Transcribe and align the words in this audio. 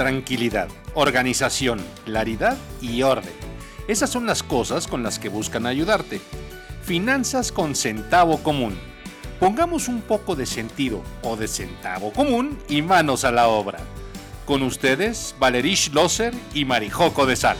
tranquilidad, 0.00 0.68
organización, 0.94 1.78
claridad 2.06 2.56
y 2.80 3.02
orden. 3.02 3.34
Esas 3.86 4.08
son 4.08 4.24
las 4.24 4.42
cosas 4.42 4.86
con 4.86 5.02
las 5.02 5.18
que 5.18 5.28
buscan 5.28 5.66
ayudarte. 5.66 6.22
Finanzas 6.82 7.52
con 7.52 7.76
centavo 7.76 8.42
común. 8.42 8.78
Pongamos 9.38 9.88
un 9.88 10.00
poco 10.00 10.36
de 10.36 10.46
sentido 10.46 11.02
o 11.22 11.36
de 11.36 11.48
centavo 11.48 12.14
común 12.14 12.58
y 12.66 12.80
manos 12.80 13.24
a 13.24 13.30
la 13.30 13.48
obra. 13.48 13.78
Con 14.46 14.62
ustedes, 14.62 15.34
Valerish 15.38 15.92
Loser 15.92 16.32
y 16.54 16.64
Marijoco 16.64 17.26
de 17.26 17.36
Sal. 17.36 17.58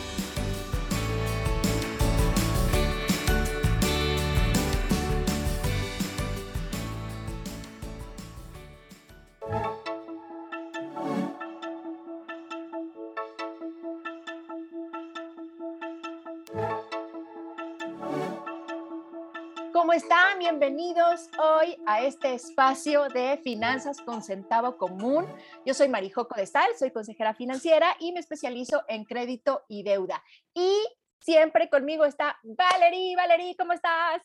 Bienvenidos 20.61 21.31
hoy 21.39 21.75
a 21.87 22.03
este 22.03 22.35
espacio 22.35 23.09
de 23.09 23.41
finanzas 23.43 23.97
con 24.03 24.23
centavo 24.23 24.77
común. 24.77 25.25
Yo 25.65 25.73
soy 25.73 25.89
Marijoco 25.89 26.35
de 26.37 26.45
Sal, 26.45 26.69
soy 26.79 26.91
consejera 26.91 27.33
financiera 27.33 27.97
y 27.99 28.13
me 28.13 28.21
especializo 28.21 28.83
en 28.87 29.07
crédito 29.07 29.65
y 29.71 29.85
deuda. 29.85 30.23
Y 30.53 30.71
siempre 31.19 31.71
conmigo 31.71 32.05
está 32.05 32.39
Valerie. 32.43 33.17
Valerie, 33.17 33.57
¿cómo 33.57 33.73
estás? 33.73 34.21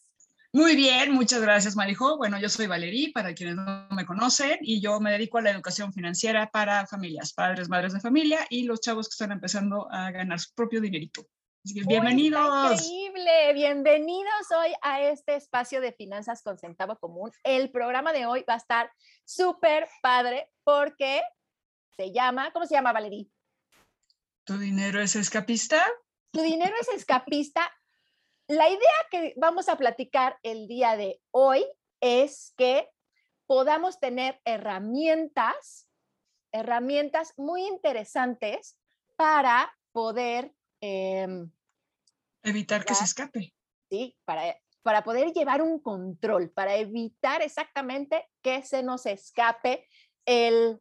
Muy 0.52 0.76
bien, 0.76 1.14
muchas 1.14 1.42
gracias, 1.42 1.78
Marijo. 1.78 2.18
Bueno, 2.18 2.38
yo 2.38 2.50
soy 2.50 2.68
Valerie, 2.68 3.14
para 3.14 3.34
quienes 3.34 3.56
no 3.56 3.88
me 3.92 4.06
conocen, 4.06 4.60
y 4.62 4.82
yo 4.82 5.00
me 5.00 5.14
dedico 5.14 5.38
a 5.38 5.42
la 5.42 5.52
educación 5.52 5.94
financiera 5.94 6.52
para 6.52 6.86
familias, 6.86 7.32
padres, 7.32 7.70
madres 7.70 7.94
de 7.94 8.02
familia 8.02 8.40
y 8.50 8.64
los 8.64 8.82
chavos 8.82 9.08
que 9.08 9.14
están 9.14 9.32
empezando 9.32 9.88
a 9.90 10.12
ganar 10.12 10.42
su 10.42 10.54
propio 10.54 10.82
dinerito 10.82 11.26
bienvenidos. 11.74 12.82
increíble, 12.82 13.54
bienvenidos 13.54 14.52
hoy 14.56 14.72
a 14.82 15.02
este 15.02 15.36
espacio 15.36 15.82
de 15.82 15.94
finanzas 15.94 16.44
con 16.44 16.60
centavo 16.60 16.98
común. 17.00 17.32
El 17.44 17.72
programa 17.72 18.14
de 18.14 18.26
hoy 18.28 18.46
va 18.48 18.54
a 18.54 18.58
estar 18.58 18.92
súper 19.24 19.88
padre 20.02 20.52
porque 20.64 21.22
se 21.98 22.12
llama, 22.12 22.52
¿cómo 22.52 22.66
se 22.66 22.76
llama, 22.76 22.94
Valerí? 22.94 23.32
¿Tu 24.44 24.58
dinero 24.60 25.02
es 25.02 25.16
escapista? 25.16 25.84
Tu 26.32 26.42
dinero 26.42 26.76
es 26.82 26.90
escapista. 26.90 27.72
La 28.48 28.70
idea 28.70 28.80
que 29.10 29.34
vamos 29.38 29.68
a 29.68 29.78
platicar 29.78 30.38
el 30.44 30.68
día 30.68 30.96
de 30.98 31.20
hoy 31.32 31.66
es 32.00 32.54
que 32.58 32.88
podamos 33.48 34.00
tener 34.00 34.40
herramientas, 34.46 35.88
herramientas 36.52 37.34
muy 37.38 37.66
interesantes 37.66 38.78
para 39.16 39.76
poder 39.92 40.54
em, 40.82 41.50
Evitar 42.46 42.86
que 42.86 42.96
se 42.96 43.04
escape. 43.04 43.54
Sí, 43.90 44.16
para, 44.24 44.56
para 44.84 45.04
poder 45.04 45.34
llevar 45.34 45.62
un 45.62 45.80
control, 45.80 46.52
para 46.52 46.76
evitar 46.76 47.42
exactamente 47.42 48.30
que 48.42 48.64
se 48.64 48.84
nos 48.84 49.06
escape 49.06 49.88
el 50.26 50.80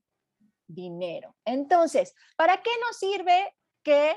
dinero. 0.66 1.36
Entonces, 1.44 2.14
¿para 2.36 2.62
qué 2.62 2.70
nos 2.86 2.98
sirve 2.98 3.54
que 3.82 4.14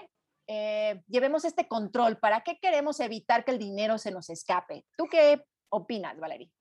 eh, 0.48 1.02
llevemos 1.08 1.46
este 1.46 1.68
control? 1.68 2.18
¿Para 2.20 2.42
qué 2.42 2.58
queremos 2.62 3.00
evitar 3.00 3.46
que 3.46 3.52
el 3.52 3.60
dinero 3.60 3.98
se 3.98 4.12
nos 4.12 4.30
escape? 4.30 4.86
¿Tú 4.98 5.08
qué 5.10 5.44
opinas, 5.70 6.20
Valerie? 6.20 6.52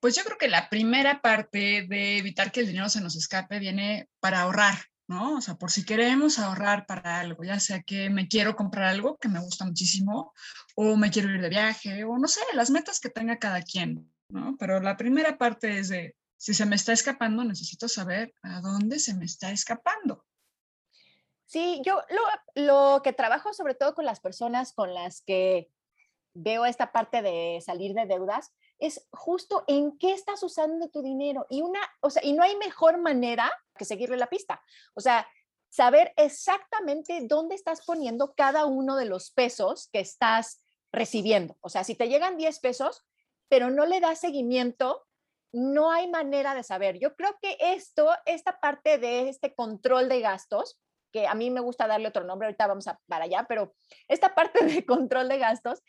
Pues 0.00 0.14
yo 0.14 0.22
creo 0.24 0.38
que 0.38 0.48
la 0.48 0.68
primera 0.68 1.20
parte 1.20 1.86
de 1.88 2.18
evitar 2.18 2.52
que 2.52 2.60
el 2.60 2.66
dinero 2.66 2.88
se 2.88 3.00
nos 3.00 3.16
escape 3.16 3.58
viene 3.58 4.08
para 4.20 4.42
ahorrar, 4.42 4.76
¿no? 5.08 5.36
O 5.36 5.40
sea, 5.40 5.54
por 5.54 5.70
si 5.70 5.84
queremos 5.84 6.38
ahorrar 6.38 6.86
para 6.86 7.20
algo, 7.20 7.44
ya 7.44 7.60
sea 7.60 7.82
que 7.82 8.10
me 8.10 8.28
quiero 8.28 8.56
comprar 8.56 8.86
algo 8.86 9.16
que 9.18 9.28
me 9.28 9.40
gusta 9.40 9.64
muchísimo, 9.64 10.32
o 10.74 10.96
me 10.96 11.10
quiero 11.10 11.30
ir 11.30 11.40
de 11.40 11.48
viaje, 11.48 12.04
o 12.04 12.18
no 12.18 12.28
sé, 12.28 12.40
las 12.54 12.70
metas 12.70 13.00
que 13.00 13.10
tenga 13.10 13.38
cada 13.38 13.62
quien, 13.62 14.12
¿no? 14.28 14.56
Pero 14.58 14.80
la 14.80 14.96
primera 14.96 15.38
parte 15.38 15.78
es 15.78 15.88
de, 15.88 16.16
si 16.36 16.54
se 16.54 16.66
me 16.66 16.76
está 16.76 16.92
escapando, 16.92 17.44
necesito 17.44 17.88
saber 17.88 18.34
a 18.42 18.60
dónde 18.60 18.98
se 18.98 19.14
me 19.14 19.24
está 19.24 19.50
escapando. 19.50 20.24
Sí, 21.46 21.80
yo 21.84 22.02
lo, 22.10 22.62
lo 22.64 23.02
que 23.02 23.12
trabajo 23.12 23.52
sobre 23.54 23.74
todo 23.74 23.94
con 23.94 24.04
las 24.04 24.18
personas 24.18 24.72
con 24.72 24.92
las 24.92 25.22
que 25.22 25.70
veo 26.34 26.66
esta 26.66 26.92
parte 26.92 27.22
de 27.22 27.62
salir 27.64 27.94
de 27.94 28.06
deudas, 28.06 28.52
es 28.78 29.06
justo 29.10 29.64
en 29.66 29.98
qué 29.98 30.12
estás 30.12 30.42
usando 30.42 30.88
tu 30.88 31.02
dinero. 31.02 31.46
Y, 31.48 31.62
una, 31.62 31.80
o 32.00 32.10
sea, 32.10 32.24
y 32.24 32.32
no 32.32 32.42
hay 32.42 32.56
mejor 32.56 32.98
manera 32.98 33.50
que 33.76 33.84
seguirle 33.84 34.16
la 34.16 34.28
pista. 34.28 34.60
O 34.94 35.00
sea, 35.00 35.26
saber 35.68 36.12
exactamente 36.16 37.20
dónde 37.24 37.54
estás 37.54 37.84
poniendo 37.84 38.34
cada 38.34 38.66
uno 38.66 38.96
de 38.96 39.06
los 39.06 39.30
pesos 39.30 39.88
que 39.92 40.00
estás 40.00 40.62
recibiendo. 40.92 41.56
O 41.60 41.68
sea, 41.68 41.84
si 41.84 41.94
te 41.94 42.08
llegan 42.08 42.36
10 42.36 42.60
pesos, 42.60 43.04
pero 43.48 43.70
no 43.70 43.86
le 43.86 44.00
das 44.00 44.20
seguimiento, 44.20 45.06
no 45.52 45.90
hay 45.90 46.08
manera 46.08 46.54
de 46.54 46.62
saber. 46.62 46.98
Yo 46.98 47.14
creo 47.16 47.36
que 47.40 47.56
esto, 47.60 48.10
esta 48.24 48.60
parte 48.60 48.98
de 48.98 49.28
este 49.28 49.54
control 49.54 50.08
de 50.08 50.20
gastos, 50.20 50.78
que 51.12 51.26
a 51.26 51.34
mí 51.34 51.50
me 51.50 51.60
gusta 51.60 51.86
darle 51.86 52.08
otro 52.08 52.24
nombre, 52.24 52.46
ahorita 52.46 52.66
vamos 52.66 52.88
a 52.88 53.00
para 53.06 53.24
allá, 53.24 53.46
pero 53.48 53.74
esta 54.08 54.34
parte 54.34 54.64
de 54.64 54.84
control 54.84 55.28
de 55.28 55.38
gastos 55.38 55.82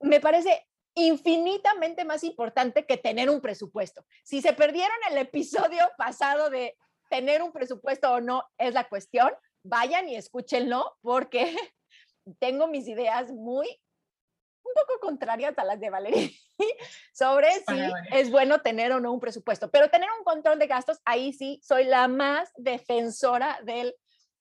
me 0.00 0.20
parece 0.20 0.66
infinitamente 0.94 2.04
más 2.04 2.24
importante 2.24 2.86
que 2.86 2.96
tener 2.96 3.30
un 3.30 3.40
presupuesto. 3.40 4.04
Si 4.24 4.42
se 4.42 4.52
perdieron 4.52 4.96
el 5.10 5.18
episodio 5.18 5.84
pasado 5.98 6.50
de 6.50 6.76
tener 7.08 7.42
un 7.42 7.52
presupuesto 7.52 8.12
o 8.12 8.20
no 8.20 8.44
es 8.58 8.74
la 8.74 8.88
cuestión, 8.88 9.32
vayan 9.62 10.08
y 10.08 10.16
escúchenlo 10.16 10.96
porque 11.02 11.54
tengo 12.38 12.66
mis 12.66 12.88
ideas 12.88 13.32
muy 13.32 13.68
un 14.62 14.74
poco 14.74 15.00
contrarias 15.00 15.58
a 15.58 15.64
las 15.64 15.80
de 15.80 15.90
Valeria 15.90 16.30
sobre 17.12 17.50
si 17.50 17.80
es 18.12 18.30
bueno 18.30 18.60
tener 18.60 18.92
o 18.92 19.00
no 19.00 19.12
un 19.12 19.18
presupuesto, 19.18 19.70
pero 19.70 19.90
tener 19.90 20.08
un 20.16 20.24
control 20.24 20.58
de 20.58 20.66
gastos, 20.66 21.00
ahí 21.04 21.32
sí 21.32 21.60
soy 21.62 21.84
la 21.84 22.08
más 22.08 22.52
defensora 22.56 23.58
del 23.64 23.94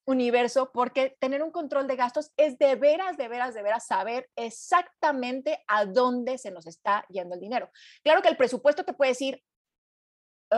universo, 0.09 0.71
porque 0.71 1.15
tener 1.19 1.43
un 1.43 1.51
control 1.51 1.87
de 1.87 1.95
gastos 1.95 2.31
es 2.37 2.57
de 2.57 2.75
veras, 2.75 3.17
de 3.17 3.27
veras, 3.27 3.53
de 3.53 3.61
veras 3.61 3.85
saber 3.85 4.29
exactamente 4.35 5.63
a 5.67 5.85
dónde 5.85 6.37
se 6.37 6.51
nos 6.51 6.67
está 6.67 7.05
yendo 7.09 7.35
el 7.35 7.41
dinero. 7.41 7.69
Claro 8.03 8.21
que 8.21 8.29
el 8.29 8.37
presupuesto 8.37 8.83
te 8.83 8.93
puede 8.93 9.11
decir, 9.11 9.43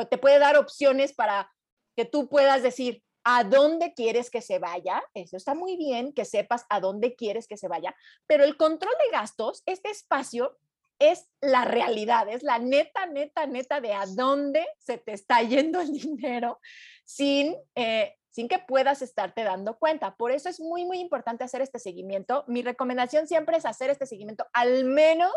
te 0.09 0.17
puede 0.17 0.39
dar 0.39 0.57
opciones 0.57 1.13
para 1.13 1.51
que 1.95 2.05
tú 2.05 2.29
puedas 2.29 2.63
decir 2.63 3.03
a 3.23 3.43
dónde 3.43 3.93
quieres 3.93 4.29
que 4.29 4.41
se 4.41 4.59
vaya. 4.59 5.03
Eso 5.13 5.37
está 5.37 5.53
muy 5.53 5.77
bien, 5.77 6.13
que 6.13 6.25
sepas 6.25 6.65
a 6.69 6.79
dónde 6.79 7.15
quieres 7.15 7.47
que 7.47 7.57
se 7.57 7.67
vaya, 7.67 7.95
pero 8.27 8.43
el 8.43 8.57
control 8.57 8.93
de 9.03 9.11
gastos, 9.11 9.63
este 9.65 9.89
espacio 9.89 10.57
es 10.99 11.27
la 11.41 11.65
realidad, 11.65 12.29
es 12.29 12.43
la 12.43 12.59
neta, 12.59 13.07
neta, 13.07 13.47
neta 13.47 13.81
de 13.81 13.93
a 13.93 14.05
dónde 14.05 14.67
se 14.77 14.99
te 14.99 15.13
está 15.13 15.41
yendo 15.41 15.81
el 15.81 15.91
dinero 15.91 16.59
sin 17.05 17.55
eh, 17.75 18.15
sin 18.31 18.47
que 18.47 18.59
puedas 18.59 19.01
estarte 19.01 19.43
dando 19.43 19.77
cuenta. 19.77 20.15
Por 20.15 20.31
eso 20.31 20.49
es 20.49 20.59
muy, 20.59 20.85
muy 20.85 20.99
importante 20.99 21.43
hacer 21.43 21.61
este 21.61 21.79
seguimiento. 21.79 22.45
Mi 22.47 22.61
recomendación 22.61 23.27
siempre 23.27 23.57
es 23.57 23.65
hacer 23.65 23.89
este 23.89 24.05
seguimiento 24.05 24.47
al 24.53 24.85
menos, 24.85 25.31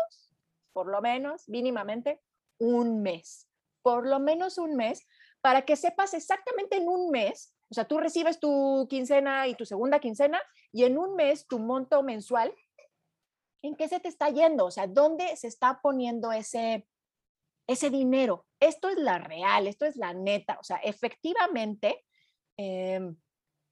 por 0.73 0.87
lo 0.87 1.01
menos, 1.01 1.47
mínimamente, 1.47 2.21
un 2.57 3.01
mes. 3.01 3.47
Por 3.81 4.07
lo 4.07 4.19
menos 4.19 4.57
un 4.57 4.75
mes, 4.75 5.05
para 5.41 5.63
que 5.63 5.75
sepas 5.75 6.13
exactamente 6.13 6.77
en 6.77 6.87
un 6.87 7.11
mes, 7.11 7.53
o 7.69 7.73
sea, 7.73 7.85
tú 7.85 7.99
recibes 7.99 8.39
tu 8.39 8.87
quincena 8.89 9.47
y 9.47 9.55
tu 9.55 9.65
segunda 9.65 9.99
quincena, 9.99 10.41
y 10.71 10.85
en 10.85 10.97
un 10.97 11.15
mes 11.15 11.47
tu 11.47 11.59
monto 11.59 12.01
mensual, 12.01 12.53
¿en 13.61 13.75
qué 13.75 13.87
se 13.87 13.99
te 13.99 14.07
está 14.07 14.29
yendo? 14.29 14.65
O 14.65 14.71
sea, 14.71 14.87
¿dónde 14.87 15.35
se 15.35 15.47
está 15.47 15.79
poniendo 15.81 16.31
ese, 16.31 16.87
ese 17.67 17.89
dinero? 17.89 18.45
Esto 18.59 18.89
es 18.89 18.97
la 18.97 19.17
real, 19.17 19.67
esto 19.67 19.85
es 19.85 19.97
la 19.97 20.13
neta. 20.13 20.57
O 20.59 20.63
sea, 20.63 20.77
efectivamente, 20.77 22.04
Em, 22.57 23.15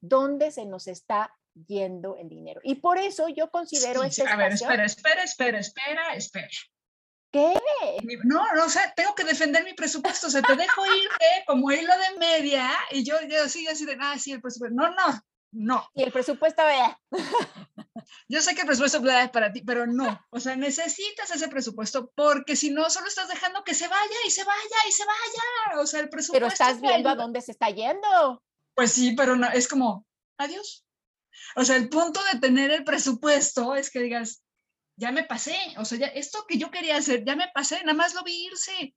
dónde 0.02 0.52
se 0.52 0.66
nos 0.66 0.88
está 0.88 1.34
yendo 1.68 2.18
el 2.18 2.30
dinero. 2.30 2.62
Y 2.64 2.76
por 2.76 2.98
eso 2.98 3.30
yo 3.30 3.50
considero 3.50 4.02
sí, 4.02 4.08
este 4.08 4.28
A 4.28 4.36
ver, 4.36 4.54
espera, 4.54 4.86
espera, 4.86 5.24
espera, 5.24 5.60
espera, 5.60 6.14
espera. 6.16 6.48
¿Qué? 7.32 7.54
No, 8.26 8.46
no, 8.54 8.66
o 8.66 8.70
sea, 8.70 8.94
tengo 8.94 9.16
que 9.16 9.24
defender 9.24 9.64
mi 9.64 9.74
presupuesto, 9.74 10.28
o 10.28 10.30
sea, 10.30 10.44
te 10.44 10.56
dejo 10.56 10.86
irte 10.86 11.26
como 11.48 11.72
hilo 11.72 11.94
de 11.98 12.20
media 12.20 12.70
y 12.92 13.04
yo, 13.04 13.16
yo 13.28 13.44
así, 13.44 13.68
así 13.68 13.86
de, 13.86 13.98
ah, 14.00 14.20
sí, 14.20 14.34
el 14.34 14.42
presupuesto. 14.42 14.76
No, 14.76 14.92
no, 14.92 15.20
no. 15.52 15.90
Y 15.96 16.04
el 16.04 16.12
presupuesto, 16.12 16.64
vea. 16.64 17.00
Yo 18.28 18.42
sé 18.42 18.54
que 18.54 18.62
el 18.62 18.68
presupuesto 18.68 19.00
es 19.08 19.30
para 19.32 19.52
ti, 19.52 19.62
pero 19.62 19.88
no. 19.88 20.20
O 20.30 20.40
sea, 20.40 20.56
necesitas 20.56 21.32
ese 21.32 21.48
presupuesto 21.48 22.12
porque 22.16 22.56
si 22.56 22.70
no, 22.70 22.90
solo 22.90 23.08
estás 23.08 23.28
dejando 23.28 23.64
que 23.64 23.74
se 23.74 23.88
vaya 23.88 24.18
y 24.26 24.30
se 24.30 24.44
vaya 24.44 24.78
y 24.88 24.92
se 24.92 25.04
vaya. 25.06 25.82
O 25.82 25.88
sea, 25.88 26.02
el 26.02 26.10
presupuesto. 26.10 26.34
Pero 26.34 26.48
estás 26.48 26.82
viendo 26.82 27.10
a 27.10 27.16
dónde 27.16 27.42
se 27.42 27.52
está 27.52 27.70
yendo. 27.70 28.44
Pues 28.76 28.94
sí, 28.94 29.14
pero 29.16 29.36
no, 29.36 29.48
es 29.50 29.68
como, 29.68 30.06
adiós. 30.38 30.86
O 31.56 31.64
sea, 31.64 31.76
el 31.76 31.90
punto 31.90 32.20
de 32.32 32.40
tener 32.40 32.72
el 32.72 32.84
presupuesto 32.84 33.76
es 33.76 33.92
que 33.92 34.00
digas, 34.00 34.44
ya 34.96 35.12
me 35.12 35.24
pasé, 35.24 35.56
o 35.78 35.86
sea, 35.86 35.98
ya 35.98 36.08
esto 36.08 36.46
que 36.48 36.58
yo 36.58 36.72
quería 36.72 36.98
hacer, 36.98 37.24
ya 37.26 37.36
me 37.36 37.50
pasé, 37.54 37.80
nada 37.82 37.94
más 37.94 38.14
lo 38.14 38.24
vi 38.24 38.46
irse. 38.46 38.96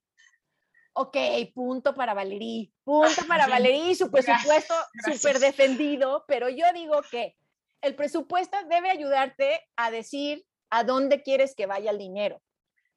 Ok, 0.93 1.15
punto 1.53 1.93
para 1.93 2.13
Valerí, 2.13 2.73
punto 2.83 3.27
para 3.27 3.47
Valerí, 3.47 3.93
su 3.93 4.09
presupuesto 4.09 4.73
súper 5.05 5.39
defendido, 5.39 6.25
pero 6.27 6.49
yo 6.49 6.65
digo 6.73 7.01
que 7.11 7.35
el 7.81 7.95
presupuesto 7.95 8.57
debe 8.67 8.89
ayudarte 8.89 9.61
a 9.75 9.91
decir 9.91 10.43
a 10.71 10.83
dónde 10.83 11.21
quieres 11.21 11.53
que 11.55 11.67
vaya 11.67 11.91
el 11.91 11.99
dinero, 11.99 12.41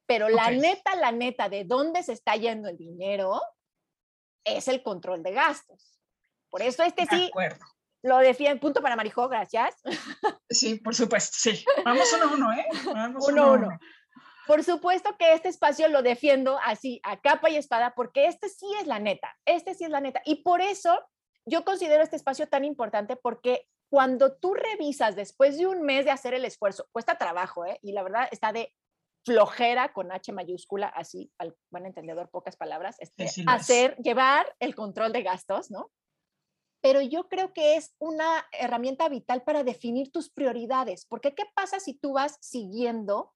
pero 0.07 0.31
la 0.31 0.51
neta, 0.51 0.97
la 0.97 1.13
neta, 1.13 1.51
de 1.51 1.65
dónde 1.65 2.03
se 2.03 2.15
está 2.15 2.37
yendo 2.37 2.69
el 2.69 2.79
dinero 2.79 3.41
es 4.45 4.69
el 4.69 4.83
control 4.83 5.23
de 5.23 5.33
gastos. 5.33 6.00
Por 6.51 6.63
eso 6.63 6.83
este 6.83 7.07
sí 7.07 7.29
acuerdo. 7.29 7.65
lo 8.03 8.19
defiende, 8.19 8.61
punto 8.61 8.83
para 8.83 8.97
Marijó, 8.97 9.29
gracias. 9.29 9.77
Sí, 10.51 10.77
por 10.77 10.95
supuesto, 10.95 11.37
sí. 11.39 11.65
Vamos 11.85 12.13
uno 12.13 12.25
a 12.25 12.35
uno, 12.35 12.53
¿eh? 12.53 12.67
Vamos 12.87 13.29
uno 13.29 13.43
a 13.43 13.53
uno. 13.53 13.79
Por 14.47 14.65
supuesto 14.65 15.17
que 15.17 15.35
este 15.35 15.49
espacio 15.49 15.89
lo 15.89 16.03
defiendo 16.03 16.59
así, 16.65 17.01
a 17.05 17.21
capa 17.21 17.51
y 17.51 17.57
espada, 17.57 17.95
porque 17.95 18.27
este 18.27 18.49
sí 18.49 18.67
es 18.81 18.87
la 18.89 18.99
neta, 18.99 19.37
este 19.45 19.75
sí 19.75 19.85
es 19.85 19.91
la 19.91 20.01
neta. 20.01 20.23
Y 20.25 20.43
por 20.43 20.61
eso 20.61 20.99
yo 21.47 21.65
considero 21.65 22.03
este 22.03 22.17
espacio 22.17 22.49
tan 22.49 22.65
importante, 22.65 23.15
porque 23.15 23.69
cuando 23.91 24.37
tú 24.37 24.55
revisas 24.55 25.15
después 25.15 25.57
de 25.57 25.67
un 25.67 25.83
mes 25.83 26.05
de 26.05 26.11
hacer 26.11 26.35
el 26.35 26.45
esfuerzo, 26.45 26.89
cuesta 26.91 27.17
trabajo, 27.17 27.65
¿eh? 27.65 27.79
Y 27.83 27.93
la 27.93 28.03
verdad 28.03 28.29
está 28.33 28.53
de 28.53 28.75
flojera 29.25 29.93
con 29.93 30.11
H 30.11 30.33
mayúscula, 30.33 30.89
así 30.89 31.31
al 31.39 31.55
buen 31.71 31.87
entendedor, 31.87 32.31
pocas 32.31 32.57
palabras, 32.57 32.97
este, 33.01 33.27
hacer, 33.47 33.97
llevar 33.99 34.53
el 34.59 34.75
control 34.75 35.13
de 35.13 35.23
gastos, 35.23 35.71
¿no? 35.71 35.91
Pero 36.81 37.01
yo 37.03 37.29
creo 37.29 37.53
que 37.53 37.77
es 37.77 37.95
una 37.99 38.47
herramienta 38.53 39.09
vital 39.09 39.43
para 39.43 39.65
definir 39.65 40.11
tus 40.11 40.31
prioridades, 40.31 41.05
porque 41.05 41.35
¿qué 41.35 41.45
pasa 41.55 41.81
si 41.81 41.95
tú 41.95 42.15
vas 42.15 42.39
siguiendo 42.41 43.33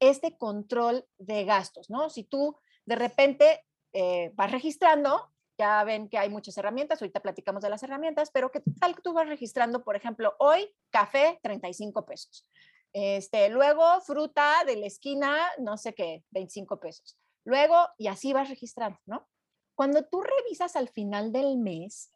este 0.00 0.36
control 0.36 1.06
de 1.18 1.44
gastos, 1.44 1.90
¿no? 1.90 2.10
Si 2.10 2.24
tú 2.24 2.56
de 2.84 2.96
repente 2.96 3.64
eh, 3.92 4.30
vas 4.34 4.50
registrando, 4.50 5.32
ya 5.58 5.82
ven 5.84 6.08
que 6.08 6.18
hay 6.18 6.28
muchas 6.28 6.56
herramientas, 6.58 7.00
ahorita 7.00 7.20
platicamos 7.20 7.62
de 7.62 7.70
las 7.70 7.82
herramientas, 7.82 8.30
pero 8.30 8.50
¿qué 8.50 8.62
tal 8.80 8.94
tú 9.02 9.12
vas 9.12 9.28
registrando, 9.28 9.84
por 9.84 9.96
ejemplo, 9.96 10.34
hoy 10.38 10.74
café 10.90 11.40
35 11.42 12.04
pesos? 12.04 12.46
Este, 12.92 13.48
luego 13.48 14.00
fruta 14.00 14.64
de 14.66 14.76
la 14.76 14.86
esquina, 14.86 15.38
no 15.58 15.76
sé 15.76 15.94
qué, 15.94 16.24
25 16.30 16.78
pesos. 16.80 17.18
Luego, 17.44 17.76
y 17.98 18.08
así 18.08 18.32
vas 18.32 18.48
registrando, 18.48 18.98
¿no? 19.06 19.28
Cuando 19.74 20.04
tú 20.06 20.22
revisas 20.22 20.76
al 20.76 20.88
final 20.88 21.32
del 21.32 21.58
mes, 21.58 22.10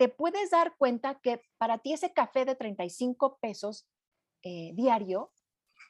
te 0.00 0.08
puedes 0.08 0.48
dar 0.48 0.78
cuenta 0.78 1.20
que 1.20 1.42
para 1.58 1.76
ti 1.76 1.92
ese 1.92 2.14
café 2.14 2.46
de 2.46 2.54
35 2.54 3.36
pesos 3.38 3.86
eh, 4.42 4.70
diario 4.72 5.30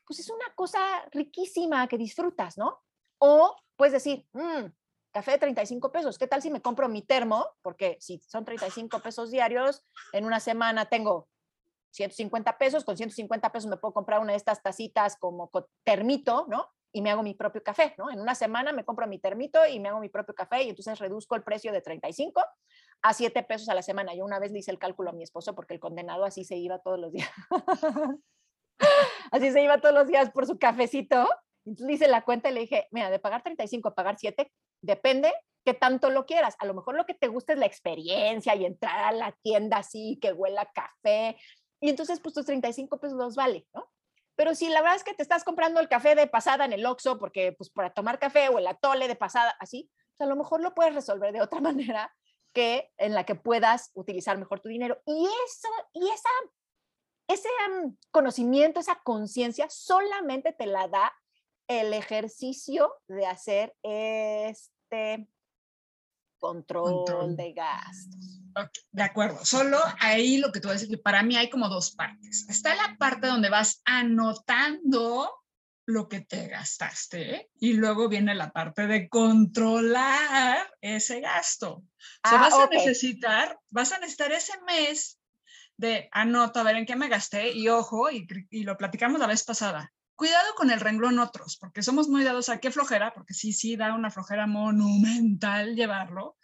pues 0.04 0.18
es 0.18 0.28
una 0.30 0.52
cosa 0.56 0.80
riquísima 1.12 1.86
que 1.86 1.96
disfrutas, 1.96 2.58
¿no? 2.58 2.82
O 3.18 3.54
puedes 3.76 3.92
decir, 3.92 4.26
mmm, 4.32 4.66
café 5.12 5.30
de 5.30 5.38
35 5.38 5.92
pesos, 5.92 6.18
¿qué 6.18 6.26
tal 6.26 6.42
si 6.42 6.50
me 6.50 6.60
compro 6.60 6.88
mi 6.88 7.02
termo? 7.02 7.46
Porque 7.62 7.98
si 8.00 8.18
son 8.18 8.44
35 8.44 8.98
pesos 8.98 9.30
diarios, 9.30 9.84
en 10.12 10.24
una 10.24 10.40
semana 10.40 10.86
tengo 10.86 11.28
150 11.92 12.58
pesos, 12.58 12.84
con 12.84 12.96
150 12.96 13.52
pesos 13.52 13.70
me 13.70 13.76
puedo 13.76 13.94
comprar 13.94 14.18
una 14.18 14.32
de 14.32 14.38
estas 14.38 14.60
tacitas 14.60 15.16
como 15.18 15.52
termito, 15.84 16.46
¿no? 16.48 16.68
Y 16.90 17.00
me 17.00 17.12
hago 17.12 17.22
mi 17.22 17.34
propio 17.34 17.62
café, 17.62 17.94
¿no? 17.96 18.10
En 18.10 18.18
una 18.18 18.34
semana 18.34 18.72
me 18.72 18.84
compro 18.84 19.06
mi 19.06 19.20
termito 19.20 19.64
y 19.64 19.78
me 19.78 19.88
hago 19.88 20.00
mi 20.00 20.08
propio 20.08 20.34
café 20.34 20.64
y 20.64 20.70
entonces 20.70 20.98
reduzco 20.98 21.36
el 21.36 21.44
precio 21.44 21.70
de 21.70 21.80
35 21.80 22.42
a 23.02 23.14
7 23.14 23.42
pesos 23.42 23.68
a 23.68 23.74
la 23.74 23.82
semana. 23.82 24.14
Yo 24.14 24.24
una 24.24 24.38
vez 24.38 24.52
le 24.52 24.58
hice 24.58 24.70
el 24.70 24.78
cálculo 24.78 25.10
a 25.10 25.12
mi 25.12 25.22
esposo 25.22 25.54
porque 25.54 25.74
el 25.74 25.80
condenado 25.80 26.24
así 26.24 26.44
se 26.44 26.56
iba 26.56 26.78
todos 26.78 26.98
los 26.98 27.12
días. 27.12 27.30
Así 29.30 29.52
se 29.52 29.62
iba 29.62 29.80
todos 29.80 29.94
los 29.94 30.06
días 30.06 30.30
por 30.30 30.46
su 30.46 30.58
cafecito. 30.58 31.28
Entonces 31.64 31.86
le 31.86 31.92
hice 31.92 32.08
la 32.08 32.22
cuenta 32.22 32.48
y 32.48 32.54
le 32.54 32.60
dije, 32.60 32.88
mira, 32.90 33.10
de 33.10 33.18
pagar 33.18 33.42
35 33.42 33.90
a 33.90 33.94
pagar 33.94 34.16
7, 34.18 34.50
depende 34.82 35.32
que 35.64 35.74
tanto 35.74 36.10
lo 36.10 36.26
quieras. 36.26 36.56
A 36.58 36.66
lo 36.66 36.74
mejor 36.74 36.96
lo 36.96 37.04
que 37.04 37.14
te 37.14 37.28
gusta 37.28 37.52
es 37.52 37.58
la 37.58 37.66
experiencia 37.66 38.54
y 38.54 38.64
entrar 38.64 38.98
a 39.04 39.12
la 39.12 39.32
tienda 39.42 39.78
así, 39.78 40.18
que 40.20 40.32
huela 40.32 40.70
café. 40.72 41.36
Y 41.80 41.90
entonces, 41.90 42.20
pues 42.20 42.34
tus 42.34 42.46
35 42.46 42.98
pesos 42.98 43.18
los 43.18 43.36
vale, 43.36 43.66
¿no? 43.74 43.90
Pero 44.36 44.54
si 44.54 44.70
la 44.70 44.80
verdad 44.80 44.96
es 44.96 45.04
que 45.04 45.14
te 45.14 45.22
estás 45.22 45.44
comprando 45.44 45.80
el 45.80 45.88
café 45.88 46.14
de 46.14 46.26
pasada 46.26 46.64
en 46.64 46.72
el 46.72 46.86
Oxxo, 46.86 47.18
porque 47.18 47.52
pues 47.52 47.68
para 47.68 47.92
tomar 47.92 48.18
café 48.18 48.48
o 48.48 48.58
el 48.58 48.66
atole 48.66 49.06
de 49.06 49.16
pasada, 49.16 49.54
así, 49.60 49.90
pues, 50.16 50.26
a 50.26 50.30
lo 50.30 50.36
mejor 50.36 50.62
lo 50.62 50.74
puedes 50.74 50.94
resolver 50.94 51.32
de 51.32 51.42
otra 51.42 51.60
manera 51.60 52.10
que 52.52 52.90
en 52.98 53.14
la 53.14 53.24
que 53.24 53.34
puedas 53.34 53.90
utilizar 53.94 54.38
mejor 54.38 54.60
tu 54.60 54.68
dinero. 54.68 55.00
Y 55.06 55.24
eso, 55.24 55.68
y 55.92 56.08
esa 56.08 56.30
ese 57.32 57.48
conocimiento, 58.10 58.80
esa 58.80 59.00
conciencia 59.04 59.68
solamente 59.70 60.52
te 60.52 60.66
la 60.66 60.88
da 60.88 61.12
el 61.68 61.94
ejercicio 61.94 62.92
de 63.06 63.26
hacer 63.26 63.76
este 63.82 65.28
control, 66.38 67.36
de 67.36 67.52
gastos. 67.52 68.40
de 68.90 69.02
acuerdo, 69.02 69.44
solo 69.44 69.78
ahí 70.00 70.38
lo 70.38 70.50
que 70.50 70.60
tú 70.60 70.68
vas 70.68 70.78
a 70.78 70.80
decir, 70.80 71.02
para 71.02 71.22
mí 71.22 71.36
hay 71.36 71.50
como 71.50 71.68
dos 71.68 71.92
partes. 71.92 72.48
Está 72.48 72.74
la 72.74 72.96
parte 72.98 73.28
donde 73.28 73.50
vas 73.50 73.80
anotando 73.84 75.30
lo 75.90 76.08
que 76.08 76.20
te 76.20 76.48
gastaste 76.48 77.50
y 77.58 77.74
luego 77.74 78.08
viene 78.08 78.34
la 78.34 78.52
parte 78.52 78.86
de 78.86 79.08
controlar 79.08 80.72
ese 80.80 81.20
gasto. 81.20 81.84
o 82.24 82.28
sea, 82.28 82.38
ah, 82.38 82.48
vas 82.48 82.54
a 82.54 82.66
necesitar, 82.66 83.58
vas 83.70 83.92
a 83.92 83.98
necesitar 83.98 84.32
ese 84.32 84.52
mes 84.62 85.20
de 85.76 86.08
anoto 86.12 86.60
a 86.60 86.62
ver 86.62 86.76
en 86.76 86.86
qué 86.86 86.94
me 86.94 87.08
gasté 87.08 87.52
y 87.52 87.68
ojo, 87.68 88.10
y, 88.10 88.26
lo 88.64 88.76
platicamos 88.76 89.18
la 89.18 89.26
vez 89.26 89.44
pasada. 89.44 89.92
Cuidado 90.14 90.54
con 90.54 90.70
el 90.70 90.80
renglón 90.80 91.18
otros, 91.18 91.56
porque 91.56 91.82
somos 91.82 92.08
muy 92.08 92.22
dados 92.22 92.50
a 92.50 92.58
qué 92.58 92.70
flojera, 92.70 93.14
porque 93.14 93.32
sí, 93.32 93.54
sí 93.54 93.76
da 93.76 93.94
una 93.94 94.10
flojera 94.10 94.46
monumental 94.46 95.74
llevarlo. 95.74 96.36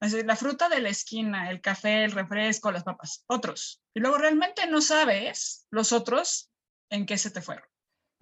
Así, 0.00 0.24
la 0.24 0.34
fruta 0.34 0.68
de 0.68 0.80
la 0.80 0.88
esquina, 0.88 1.50
el 1.50 1.60
café, 1.60 2.02
el 2.02 2.10
refresco, 2.10 2.72
las 2.72 2.82
papas, 2.82 3.24
otros. 3.28 3.80
Y 3.94 4.00
luego 4.00 4.18
realmente 4.18 4.66
no 4.66 4.80
sabes 4.80 5.68
los 5.70 5.92
otros 5.92 6.50
en 6.90 7.06
qué 7.06 7.16
se 7.16 7.30
te 7.30 7.40
fueron. 7.40 7.64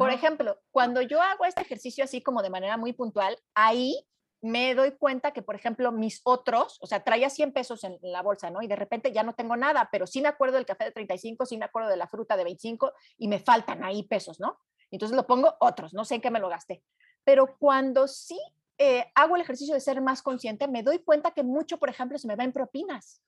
Por 0.03 0.13
ejemplo, 0.13 0.59
cuando 0.71 1.01
yo 1.03 1.21
hago 1.21 1.45
este 1.45 1.63
ejercicio 1.63 2.05
así 2.05 2.23
como 2.23 2.43
de 2.43 2.51
manera 2.51 2.77
muy 2.77 2.93
puntual, 2.93 3.39
ahí 3.55 4.07
me 4.43 4.75
doy 4.75 4.91
cuenta 4.93 5.31
que, 5.33 5.41
por 5.41 5.55
ejemplo, 5.55 5.93
mis 5.93 6.21
otros, 6.25 6.79
o 6.83 6.87
sea, 6.87 7.05
traía 7.05 7.31
100 7.31 7.53
pesos 7.53 7.85
en 7.85 7.97
la 8.03 8.23
bolsa, 8.23 8.51
¿no? 8.51 8.61
Y 8.61 8.67
de 8.67 8.75
repente 8.75 9.13
ya 9.13 9.23
no 9.23 9.35
tengo 9.35 9.57
nada, 9.57 9.89
pero 9.93 10.07
sí 10.07 10.21
me 10.21 10.29
acuerdo 10.29 10.57
del 10.57 10.67
café 10.67 10.85
de 10.85 10.91
35, 10.91 11.47
sí 11.47 11.57
me 11.57 11.65
acuerdo 11.65 11.89
de 11.89 11.97
la 11.97 12.09
fruta 12.09 12.37
de 12.37 12.43
25 12.43 12.93
y 13.19 13.29
me 13.29 13.39
faltan 13.39 13.85
ahí 13.85 14.03
pesos, 14.03 14.41
¿no? 14.41 14.59
Entonces 14.91 15.17
lo 15.17 15.27
pongo 15.27 15.55
otros, 15.61 15.95
no 15.95 16.05
sé 16.05 16.17
en 16.17 16.21
qué 16.21 16.31
me 16.31 16.41
lo 16.41 16.49
gasté. 16.49 16.83
Pero 17.23 17.57
cuando 17.57 18.09
sí 18.09 18.39
eh, 18.79 19.07
hago 19.15 19.37
el 19.37 19.43
ejercicio 19.43 19.75
de 19.75 19.81
ser 19.81 20.01
más 20.01 20.23
consciente, 20.23 20.67
me 20.67 20.83
doy 20.83 20.99
cuenta 20.99 21.31
que 21.31 21.45
mucho, 21.45 21.79
por 21.79 21.89
ejemplo, 21.89 22.19
se 22.19 22.27
me 22.27 22.35
va 22.35 22.43
en 22.43 22.53
propinas. 22.53 23.23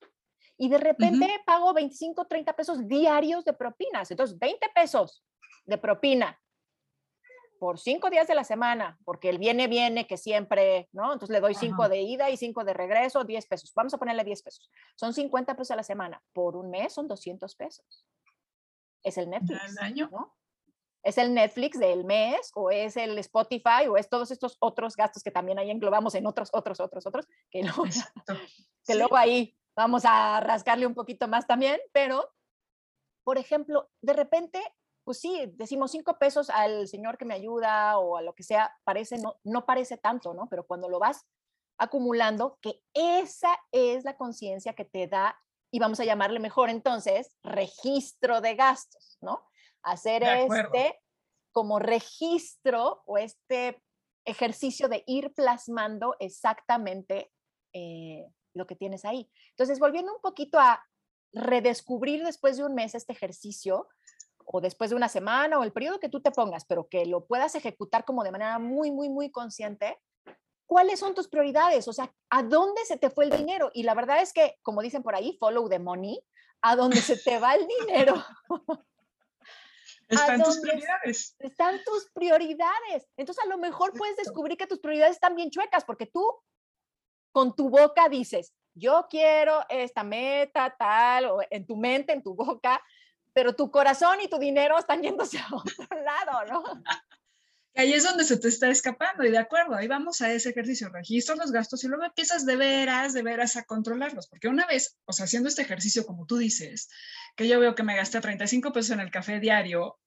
Y 0.57 0.69
de 0.69 0.79
repente 0.79 1.29
pago 1.47 1.73
25, 1.73 2.27
30 2.27 2.53
pesos 2.55 2.89
diarios 2.89 3.45
de 3.45 3.53
propinas. 3.53 4.11
Entonces, 4.11 4.39
20 4.39 4.69
pesos 4.75 5.25
de 5.65 5.79
propina 5.79 6.41
por 7.59 7.79
cinco 7.79 8.11
días 8.11 8.27
de 8.27 8.35
la 8.35 8.45
semana, 8.45 8.99
porque 9.05 9.29
el 9.31 9.39
viene, 9.39 9.67
viene, 9.69 10.07
que 10.07 10.17
siempre, 10.17 10.89
¿no? 10.93 11.13
Entonces 11.13 11.33
le 11.33 11.41
doy 11.41 11.55
cinco 11.55 11.89
de 11.89 12.01
ida 12.03 12.31
y 12.31 12.37
cinco 12.37 12.65
de 12.65 12.75
regreso, 12.75 13.25
10 13.25 13.47
pesos. 13.47 13.73
Vamos 13.75 13.95
a 13.95 13.99
ponerle 13.99 14.25
10 14.25 14.43
pesos. 14.43 14.71
Son 14.97 15.13
50 15.13 15.55
pesos 15.57 15.71
a 15.71 15.77
la 15.77 15.83
semana. 15.83 16.23
Por 16.33 16.57
un 16.57 16.71
mes 16.71 16.93
son 16.93 17.09
200 17.09 17.55
pesos. 17.57 18.07
Es 19.03 19.19
el 19.19 19.31
Netflix. 19.31 19.79
año? 19.81 20.09
¿no? 20.11 20.35
Es 21.03 21.19
el 21.19 21.35
Netflix 21.35 21.79
del 21.79 22.05
mes, 22.05 22.51
o 22.55 22.71
es 22.71 22.97
el 22.97 23.19
Spotify, 23.19 23.87
o 23.89 23.99
es 23.99 24.09
todos 24.09 24.31
estos 24.31 24.57
otros 24.61 24.97
gastos 24.97 25.23
que 25.23 25.31
también 25.31 25.59
ahí 25.59 25.71
englobamos 25.71 26.15
en 26.15 26.27
otros, 26.27 26.49
otros, 26.53 26.81
otros, 26.81 27.07
otros, 27.07 27.27
que 27.51 27.63
luego, 27.63 27.85
que 28.87 28.95
luego 28.95 29.17
ahí 29.17 29.55
vamos 29.77 30.05
a 30.07 30.41
rascarle 30.41 30.87
un 30.87 30.95
poquito 30.95 31.29
más 31.29 31.47
también, 31.47 31.79
pero, 31.93 32.33
por 33.23 33.37
ejemplo, 33.37 33.91
de 34.01 34.15
repente 34.15 34.63
pues 35.05 35.21
sí, 35.21 35.53
decimos 35.55 35.91
cinco 35.91 36.19
pesos 36.19 36.51
al 36.51 36.89
señor 36.89 37.19
que 37.19 37.25
me 37.25 37.35
ayuda 37.35 37.99
o 37.99 38.17
a 38.17 38.23
lo 38.23 38.35
que 38.35 38.43
sea, 38.43 38.77
parece, 38.85 39.19
no, 39.19 39.37
no 39.45 39.67
parece 39.67 39.99
tanto, 39.99 40.35
¿no? 40.35 40.49
Pero 40.49 40.67
cuando 40.67 40.89
lo 40.89 40.99
vas 40.99 41.27
acumulando, 41.79 42.59
que 42.61 42.81
esa 42.95 43.55
es 43.71 44.05
la 44.05 44.17
conciencia 44.17 44.75
que 44.75 44.85
te 44.85 45.07
da, 45.07 45.39
y 45.71 45.79
vamos 45.79 46.01
a 46.01 46.05
llamarle 46.05 46.41
mejor 46.41 46.71
entonces, 46.71 47.37
registro 47.43 48.41
de 48.41 48.55
gastos, 48.55 49.19
¿no? 49.21 49.45
Hacer 49.83 50.23
este 50.23 51.01
como 51.53 51.79
registro 51.79 53.03
o 53.07 53.19
este 53.19 53.83
ejercicio 54.25 54.89
de 54.89 55.05
ir 55.07 55.35
plasmando 55.35 56.17
exactamente 56.19 57.31
eh, 57.73 58.27
lo 58.55 58.67
que 58.67 58.77
tienes 58.77 59.05
ahí. 59.05 59.31
Entonces, 59.51 59.79
volviendo 59.79 60.13
un 60.15 60.21
poquito 60.21 60.59
a 60.59 60.83
redescubrir 61.33 62.25
después 62.25 62.57
de 62.57 62.65
un 62.65 62.75
mes 62.75 62.95
este 62.95 63.13
ejercicio, 63.13 63.89
o 64.45 64.61
después 64.61 64.91
de 64.91 64.97
una 64.97 65.09
semana 65.09 65.59
o 65.59 65.65
el 65.65 65.73
periodo 65.73 66.01
que 66.01 66.09
tú 66.09 66.21
te 66.21 66.31
pongas, 66.31 66.65
pero 66.65 66.89
que 66.89 67.07
lo 67.07 67.27
puedas 67.27 67.55
ejecutar 67.55 68.05
como 68.05 68.25
de 68.25 68.33
manera 68.33 68.59
muy, 68.59 68.91
muy, 68.91 69.09
muy 69.09 69.31
consciente, 69.31 69.99
¿cuáles 70.67 71.01
son 71.01 71.15
tus 71.15 71.29
prioridades? 71.29 71.89
O 71.89 71.93
sea, 71.93 72.13
¿a 72.31 72.43
dónde 72.43 72.85
se 72.85 72.97
te 72.97 73.11
fue 73.11 73.25
el 73.25 73.37
dinero? 73.37 73.71
Y 73.75 73.83
la 73.83 73.95
verdad 73.95 74.21
es 74.21 74.33
que, 74.33 74.57
como 74.63 74.83
dicen 74.83 75.03
por 75.03 75.15
ahí, 75.15 75.37
follow 75.39 75.69
the 75.69 75.79
money, 75.79 76.21
a 76.63 76.77
dónde 76.77 77.01
se 77.01 77.17
te 77.17 77.39
va 77.39 77.55
el 77.55 77.67
dinero. 77.67 78.25
Están 80.09 80.43
tus 80.43 80.59
prioridades. 80.59 81.37
Están 81.39 81.81
tus 81.85 82.11
prioridades. 82.13 83.09
Entonces, 83.17 83.45
a 83.45 83.49
lo 83.49 83.59
mejor 83.59 83.93
puedes 83.93 84.17
descubrir 84.17 84.57
que 84.57 84.67
tus 84.67 84.81
prioridades 84.81 85.17
están 85.17 85.35
bien 85.35 85.51
chuecas, 85.51 85.85
porque 85.85 86.07
tú 86.07 86.27
con 87.33 87.55
tu 87.57 87.69
boca 87.69 88.09
dices, 88.09 88.55
yo 88.75 89.07
quiero 89.09 89.65
esta 89.69 90.03
meta 90.03 90.75
tal, 90.79 91.27
o 91.27 91.41
en 91.51 91.67
tu 91.67 91.77
mente, 91.77 92.13
en 92.13 92.23
tu 92.23 92.35
boca, 92.35 92.83
pero 93.35 93.55
tu 93.55 93.71
corazón 93.71 94.21
y 94.23 94.29
tu 94.29 94.39
dinero 94.39 94.79
están 94.79 95.03
yéndose 95.03 95.39
a 95.39 95.49
otro 95.53 95.87
lado, 96.03 96.47
¿no? 96.51 96.83
Ahí 97.77 97.93
es 97.93 98.05
donde 98.05 98.23
se 98.23 98.37
te 98.37 98.47
está 98.47 98.71
escapando 98.71 99.25
y 99.25 99.33
de 99.33 99.39
acuerdo, 99.39 99.75
ahí 99.75 99.89
vamos 99.89 100.21
a 100.21 100.33
ese 100.33 100.51
ejercicio, 100.51 100.91
registro 100.91 101.35
los 101.35 101.51
gastos 101.51 101.83
y 101.83 101.89
luego 101.89 102.05
empiezas 102.05 102.47
de 102.47 102.55
veras, 102.55 103.13
de 103.13 103.23
veras 103.23 103.57
a 103.57 103.65
controlarlos, 103.65 104.29
porque 104.29 104.47
una 104.47 104.65
vez, 104.65 104.97
o 105.07 105.13
sea, 105.13 105.25
haciendo 105.25 105.49
este 105.49 105.63
ejercicio 105.63 106.07
como 106.07 106.25
tú 106.25 106.37
dices, 106.37 106.89
que 107.35 107.49
yo 107.49 107.59
veo 107.59 107.75
que 107.75 107.83
me 107.83 107.97
gasté 107.97 108.21
35 108.21 108.73
pesos 108.73 108.93
en 108.93 109.01
el 109.01 109.11
café 109.11 109.41
diario, 109.41 109.99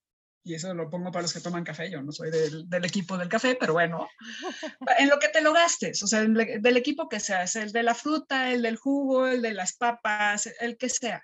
y 0.45 0.53
eso 0.53 0.73
lo 0.73 0.89
pongo 0.89 1.11
para 1.11 1.23
los 1.23 1.33
que 1.33 1.41
toman 1.41 1.65
café, 1.65 1.91
yo 1.91 2.01
no 2.01 2.13
soy 2.13 2.31
del, 2.31 2.69
del 2.69 2.85
equipo 2.85 3.17
del 3.17 3.27
café, 3.27 3.57
pero 3.59 3.73
bueno, 3.73 4.07
en 4.99 5.09
lo 5.09 5.19
que 5.19 5.27
te 5.27 5.41
lo 5.41 5.51
gastes, 5.51 6.01
o 6.03 6.07
sea, 6.07 6.21
del 6.21 6.77
equipo 6.77 7.09
que 7.09 7.19
seas, 7.19 7.57
el 7.57 7.73
de 7.73 7.83
la 7.83 7.95
fruta, 7.95 8.49
el 8.49 8.61
del 8.61 8.77
jugo, 8.77 9.27
el 9.27 9.41
de 9.41 9.53
las 9.53 9.75
papas, 9.75 10.49
el 10.61 10.77
que 10.77 10.87
sea. 10.87 11.21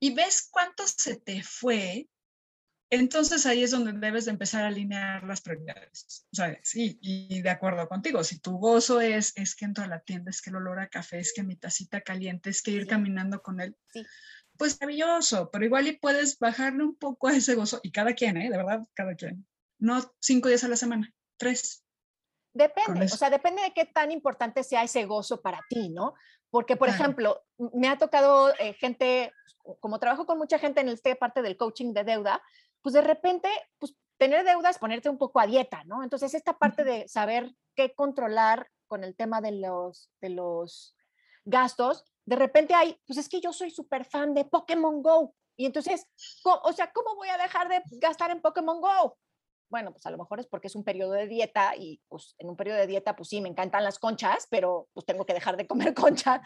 Y 0.00 0.14
ves 0.14 0.48
cuánto 0.50 0.86
se 0.86 1.16
te 1.16 1.42
fue 1.42 2.08
entonces 2.90 3.46
ahí 3.46 3.62
es 3.62 3.70
donde 3.70 3.92
debes 3.92 4.26
de 4.26 4.30
empezar 4.32 4.64
a 4.64 4.68
alinear 4.68 5.24
las 5.24 5.40
prioridades. 5.40 6.26
O 6.32 6.36
sea, 6.36 6.58
sí, 6.62 6.98
y 7.00 7.42
de 7.42 7.50
acuerdo 7.50 7.88
contigo, 7.88 8.22
si 8.22 8.38
tu 8.38 8.58
gozo 8.58 9.00
es, 9.00 9.32
es 9.36 9.54
que 9.54 9.64
entro 9.64 9.84
a 9.84 9.88
la 9.88 10.00
tienda, 10.00 10.30
es 10.30 10.40
que 10.40 10.50
el 10.50 10.56
olor 10.56 10.78
a 10.78 10.88
café, 10.88 11.18
es 11.18 11.32
que 11.34 11.42
mi 11.42 11.56
tacita 11.56 12.02
caliente, 12.02 12.50
es 12.50 12.62
que 12.62 12.70
ir 12.70 12.86
caminando 12.86 13.42
con 13.42 13.60
él, 13.60 13.76
sí. 13.92 14.04
pues 14.56 14.78
maravilloso, 14.80 15.50
pero 15.50 15.64
igual 15.64 15.88
y 15.88 15.98
puedes 15.98 16.38
bajarle 16.38 16.84
un 16.84 16.96
poco 16.96 17.28
a 17.28 17.36
ese 17.36 17.54
gozo, 17.54 17.80
y 17.82 17.90
cada 17.90 18.14
quien, 18.14 18.36
¿eh? 18.36 18.50
De 18.50 18.56
verdad, 18.56 18.80
cada 18.94 19.14
quien. 19.14 19.46
No 19.78 20.14
cinco 20.20 20.48
días 20.48 20.64
a 20.64 20.68
la 20.68 20.76
semana, 20.76 21.12
tres. 21.36 21.84
Depende, 22.52 23.06
o 23.06 23.08
sea, 23.08 23.30
depende 23.30 23.62
de 23.62 23.72
qué 23.72 23.86
tan 23.86 24.12
importante 24.12 24.62
sea 24.62 24.84
ese 24.84 25.04
gozo 25.06 25.42
para 25.42 25.60
ti, 25.68 25.88
¿no? 25.88 26.14
Porque, 26.54 26.76
por 26.76 26.88
ejemplo, 26.88 27.42
me 27.72 27.88
ha 27.88 27.98
tocado 27.98 28.54
eh, 28.60 28.74
gente, 28.74 29.32
como 29.80 29.98
trabajo 29.98 30.24
con 30.24 30.38
mucha 30.38 30.56
gente 30.56 30.82
en 30.82 30.88
esta 30.88 31.12
parte 31.16 31.42
del 31.42 31.56
coaching 31.56 31.92
de 31.92 32.04
deuda, 32.04 32.40
pues 32.80 32.92
de 32.92 33.00
repente, 33.00 33.48
pues 33.80 33.96
tener 34.18 34.44
deudas, 34.44 34.78
ponerte 34.78 35.08
un 35.08 35.18
poco 35.18 35.40
a 35.40 35.48
dieta, 35.48 35.82
¿no? 35.82 36.04
Entonces, 36.04 36.32
esta 36.32 36.56
parte 36.56 36.84
de 36.84 37.08
saber 37.08 37.52
qué 37.74 37.92
controlar 37.92 38.70
con 38.86 39.02
el 39.02 39.16
tema 39.16 39.40
de 39.40 39.50
los, 39.50 40.12
de 40.20 40.28
los 40.28 40.96
gastos, 41.44 42.04
de 42.24 42.36
repente 42.36 42.72
hay, 42.72 43.00
pues 43.04 43.18
es 43.18 43.28
que 43.28 43.40
yo 43.40 43.52
soy 43.52 43.72
súper 43.72 44.04
fan 44.04 44.32
de 44.32 44.44
Pokémon 44.44 45.02
Go. 45.02 45.34
Y 45.56 45.66
entonces, 45.66 46.06
o 46.44 46.72
sea, 46.72 46.92
¿cómo 46.92 47.16
voy 47.16 47.30
a 47.30 47.36
dejar 47.36 47.68
de 47.68 47.82
gastar 47.98 48.30
en 48.30 48.40
Pokémon 48.40 48.80
Go? 48.80 49.18
Bueno, 49.68 49.92
pues 49.92 50.06
a 50.06 50.10
lo 50.10 50.18
mejor 50.18 50.40
es 50.40 50.46
porque 50.46 50.68
es 50.68 50.76
un 50.76 50.84
periodo 50.84 51.12
de 51.12 51.26
dieta 51.26 51.74
y 51.76 52.00
pues 52.08 52.34
en 52.38 52.48
un 52.48 52.56
periodo 52.56 52.78
de 52.78 52.86
dieta, 52.86 53.16
pues 53.16 53.28
sí, 53.28 53.40
me 53.40 53.48
encantan 53.48 53.84
las 53.84 53.98
conchas, 53.98 54.46
pero 54.50 54.88
pues 54.92 55.06
tengo 55.06 55.26
que 55.26 55.34
dejar 55.34 55.56
de 55.56 55.66
comer 55.66 55.94
concha 55.94 56.42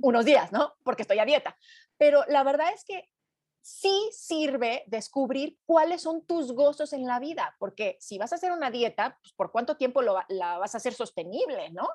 unos 0.00 0.24
días, 0.24 0.52
¿no? 0.52 0.74
Porque 0.82 1.02
estoy 1.02 1.18
a 1.18 1.24
dieta. 1.24 1.56
Pero 1.98 2.24
la 2.28 2.42
verdad 2.42 2.72
es 2.74 2.84
que 2.84 3.08
sí 3.60 4.10
sirve 4.12 4.82
descubrir 4.88 5.58
cuáles 5.64 6.02
son 6.02 6.26
tus 6.26 6.52
gozos 6.52 6.92
en 6.92 7.06
la 7.06 7.20
vida, 7.20 7.54
porque 7.58 7.96
si 8.00 8.18
vas 8.18 8.32
a 8.32 8.36
hacer 8.36 8.52
una 8.52 8.70
dieta, 8.70 9.18
pues 9.22 9.32
por 9.34 9.52
cuánto 9.52 9.76
tiempo 9.76 10.02
la 10.02 10.58
vas 10.58 10.74
a 10.74 10.78
hacer 10.78 10.94
sostenible, 10.94 11.70
¿no? 11.70 11.88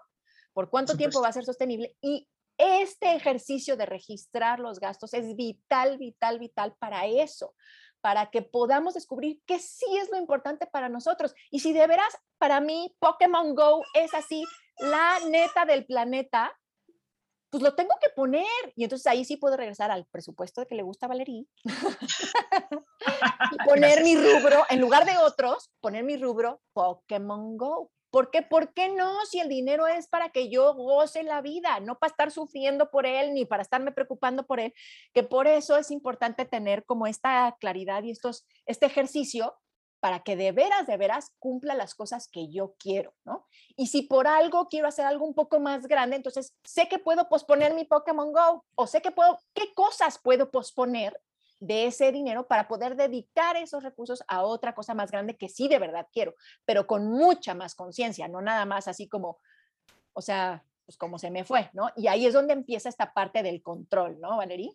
¿Por 0.54 0.70
cuánto 0.70 0.96
tiempo 0.98 1.22
va 1.22 1.28
a 1.28 1.34
ser 1.34 1.46
sostenible? 1.46 1.96
Y 2.02 2.28
este 2.58 3.14
ejercicio 3.16 3.78
de 3.78 3.86
registrar 3.86 4.60
los 4.60 4.80
gastos 4.80 5.14
es 5.14 5.36
vital, 5.36 5.98
vital, 5.98 6.40
vital 6.40 6.76
para 6.80 7.06
eso, 7.06 7.54
para 8.01 8.30
que 8.30 8.42
podamos 8.42 8.94
descubrir 8.94 9.42
qué 9.46 9.60
sí 9.60 9.86
es 9.98 10.10
lo 10.12 10.18
importante 10.18 10.68
para 10.68 10.89
nosotros. 10.89 11.34
Y 11.51 11.60
si 11.60 11.74
de 11.74 11.88
veras, 11.88 12.18
para 12.38 12.62
mí, 12.62 12.96
Pokémon 13.00 13.56
Go 13.56 13.84
es 13.94 14.13
así, 14.13 14.44
la 14.80 15.20
neta 15.30 15.66
del 15.66 15.86
planeta, 15.86 16.58
pues 17.50 17.63
lo 17.63 17.75
tengo 17.75 17.96
que 18.01 18.10
poner. 18.10 18.46
Y 18.75 18.84
entonces 18.84 19.08
ahí 19.08 19.25
sí 19.25 19.38
puedo 19.38 19.58
regresar 19.58 19.92
al 19.92 20.06
presupuesto 20.06 20.62
de 20.62 20.68
que 20.68 20.75
le 20.75 20.84
gusta 20.84 21.06
a 21.06 21.10
Valerie 21.10 21.46
y 23.51 23.58
poner 23.66 24.04
mi 24.04 24.16
rubro, 24.16 24.63
en 24.70 24.82
lugar 24.82 25.06
de 25.06 25.18
otros, 25.18 25.72
poner 25.80 26.04
mi 26.04 26.18
rubro 26.18 26.62
Pokémon 26.74 27.58
Go. 27.58 27.92
¿Por 28.10 28.32
qué? 28.32 28.42
¿Por 28.42 28.74
qué 28.74 28.90
no? 28.90 29.26
Si 29.26 29.40
el 29.40 29.50
dinero 29.50 29.88
es 29.88 30.08
para 30.08 30.30
que 30.30 30.50
yo 30.50 30.74
goce 30.74 31.24
la 31.24 31.42
vida, 31.42 31.80
no 31.80 32.00
para 32.00 32.12
estar 32.12 32.32
sufriendo 32.32 32.90
por 32.90 33.06
él 33.06 33.34
ni 33.34 33.46
para 33.46 33.62
estarme 33.62 33.92
preocupando 33.92 34.46
por 34.46 34.60
él, 34.60 34.74
que 35.14 35.24
por 35.24 35.48
eso 35.48 35.78
es 35.78 35.92
importante 35.92 36.46
tener 36.46 36.86
como 36.86 37.08
esta 37.08 37.56
claridad 37.60 38.04
y 38.04 38.12
estos, 38.12 38.46
este 38.66 38.86
ejercicio 38.86 39.56
para 40.00 40.22
que 40.22 40.36
de 40.36 40.52
veras, 40.52 40.86
de 40.88 40.98
veras 40.98 41.32
cumpla 41.40 41.74
las 41.74 41.96
cosas 41.96 42.28
que 42.28 42.50
yo 42.50 42.76
quiero, 42.78 43.14
¿no? 43.26 43.48
Y 43.76 43.88
si 43.88 44.04
por 44.04 44.28
algo 44.28 44.68
quiero 44.68 44.88
hacer 44.88 45.06
algo 45.06 45.26
un 45.26 45.34
poco 45.34 45.60
más 45.60 45.88
grande, 45.88 46.16
entonces 46.16 46.56
sé 46.64 46.88
que 46.88 47.00
puedo 47.00 47.28
posponer 47.30 47.74
mi 47.74 47.84
Pokémon 47.84 48.32
Go 48.32 48.64
o 48.76 48.88
sé 48.88 49.02
que 49.02 49.12
puedo, 49.12 49.40
qué 49.54 49.74
cosas 49.74 50.20
puedo 50.20 50.52
posponer 50.52 51.20
de 51.60 51.88
ese 51.88 52.12
dinero 52.12 52.48
para 52.48 52.68
poder 52.68 52.96
dedicar 52.96 53.58
esos 53.58 53.84
recursos 53.84 54.24
a 54.28 54.44
otra 54.44 54.76
cosa 54.76 54.94
más 54.94 55.12
grande 55.12 55.38
que 55.38 55.50
sí 55.50 55.68
de 55.68 55.80
verdad 55.80 56.08
quiero, 56.12 56.36
pero 56.66 56.86
con 56.88 57.08
mucha 57.08 57.54
más 57.54 57.76
conciencia, 57.76 58.28
no 58.28 58.42
nada 58.42 58.66
más 58.66 58.88
así 58.88 59.08
como, 59.08 59.40
o 60.14 60.22
sea, 60.22 60.64
pues 60.86 60.98
como 60.98 61.20
se 61.20 61.32
me 61.32 61.44
fue, 61.44 61.70
¿no? 61.74 61.92
Y 61.96 62.08
ahí 62.08 62.26
es 62.26 62.34
donde 62.34 62.54
empieza 62.54 62.90
esta 62.90 63.14
parte 63.14 63.44
del 63.44 63.62
control, 63.62 64.20
¿no, 64.22 64.38
Valerie? 64.38 64.72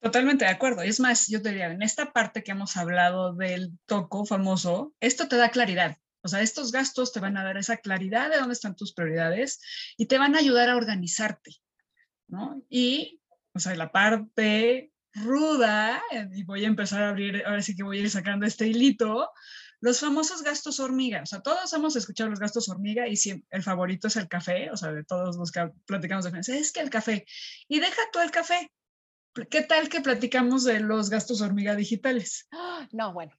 Totalmente 0.00 0.44
de 0.44 0.50
acuerdo. 0.50 0.82
Es 0.82 0.98
más, 0.98 1.28
yo 1.28 1.40
te 1.40 1.50
diría, 1.50 1.70
en 1.70 1.82
esta 1.82 2.12
parte 2.12 2.42
que 2.42 2.50
hemos 2.50 2.76
hablado 2.76 3.34
del 3.34 3.78
toco 3.86 4.26
famoso, 4.26 4.94
esto 5.00 5.28
te 5.28 5.36
da 5.36 5.50
claridad. 5.50 5.96
O 6.22 6.28
sea, 6.28 6.40
estos 6.40 6.72
gastos 6.72 7.12
te 7.12 7.20
van 7.20 7.36
a 7.36 7.44
dar 7.44 7.56
esa 7.56 7.76
claridad 7.76 8.30
de 8.30 8.38
dónde 8.38 8.54
están 8.54 8.76
tus 8.76 8.92
prioridades 8.94 9.60
y 9.96 10.06
te 10.06 10.18
van 10.18 10.34
a 10.34 10.38
ayudar 10.38 10.70
a 10.70 10.76
organizarte, 10.76 11.52
¿no? 12.28 12.62
Y, 12.68 13.20
o 13.54 13.58
sea, 13.58 13.74
la 13.74 13.90
parte 13.92 14.91
ruda, 15.14 16.02
y 16.32 16.44
voy 16.44 16.64
a 16.64 16.68
empezar 16.68 17.02
a 17.02 17.10
abrir, 17.10 17.42
ahora 17.46 17.62
sí 17.62 17.74
que 17.74 17.82
voy 17.82 17.98
a 17.98 18.00
ir 18.02 18.10
sacando 18.10 18.46
este 18.46 18.66
hilito, 18.68 19.30
los 19.80 20.00
famosos 20.00 20.42
gastos 20.42 20.80
hormiga. 20.80 21.22
O 21.22 21.26
sea, 21.26 21.40
todos 21.40 21.72
hemos 21.72 21.96
escuchado 21.96 22.30
los 22.30 22.40
gastos 22.40 22.68
hormiga 22.68 23.08
y 23.08 23.16
si 23.16 23.44
el 23.50 23.62
favorito 23.62 24.08
es 24.08 24.16
el 24.16 24.28
café, 24.28 24.70
o 24.70 24.76
sea, 24.76 24.92
de 24.92 25.04
todos 25.04 25.36
los 25.36 25.50
que 25.50 25.70
platicamos 25.86 26.24
de 26.24 26.58
es 26.58 26.72
que 26.72 26.80
el 26.80 26.90
café. 26.90 27.26
Y 27.68 27.80
deja 27.80 28.02
tú 28.12 28.20
el 28.20 28.30
café, 28.30 28.70
¿Qué 29.50 29.62
tal 29.62 29.88
que 29.88 30.02
platicamos 30.02 30.64
de 30.64 30.80
los 30.80 31.08
gastos 31.08 31.40
hormiga 31.40 31.74
digitales? 31.74 32.48
No, 32.92 33.12
bueno. 33.12 33.32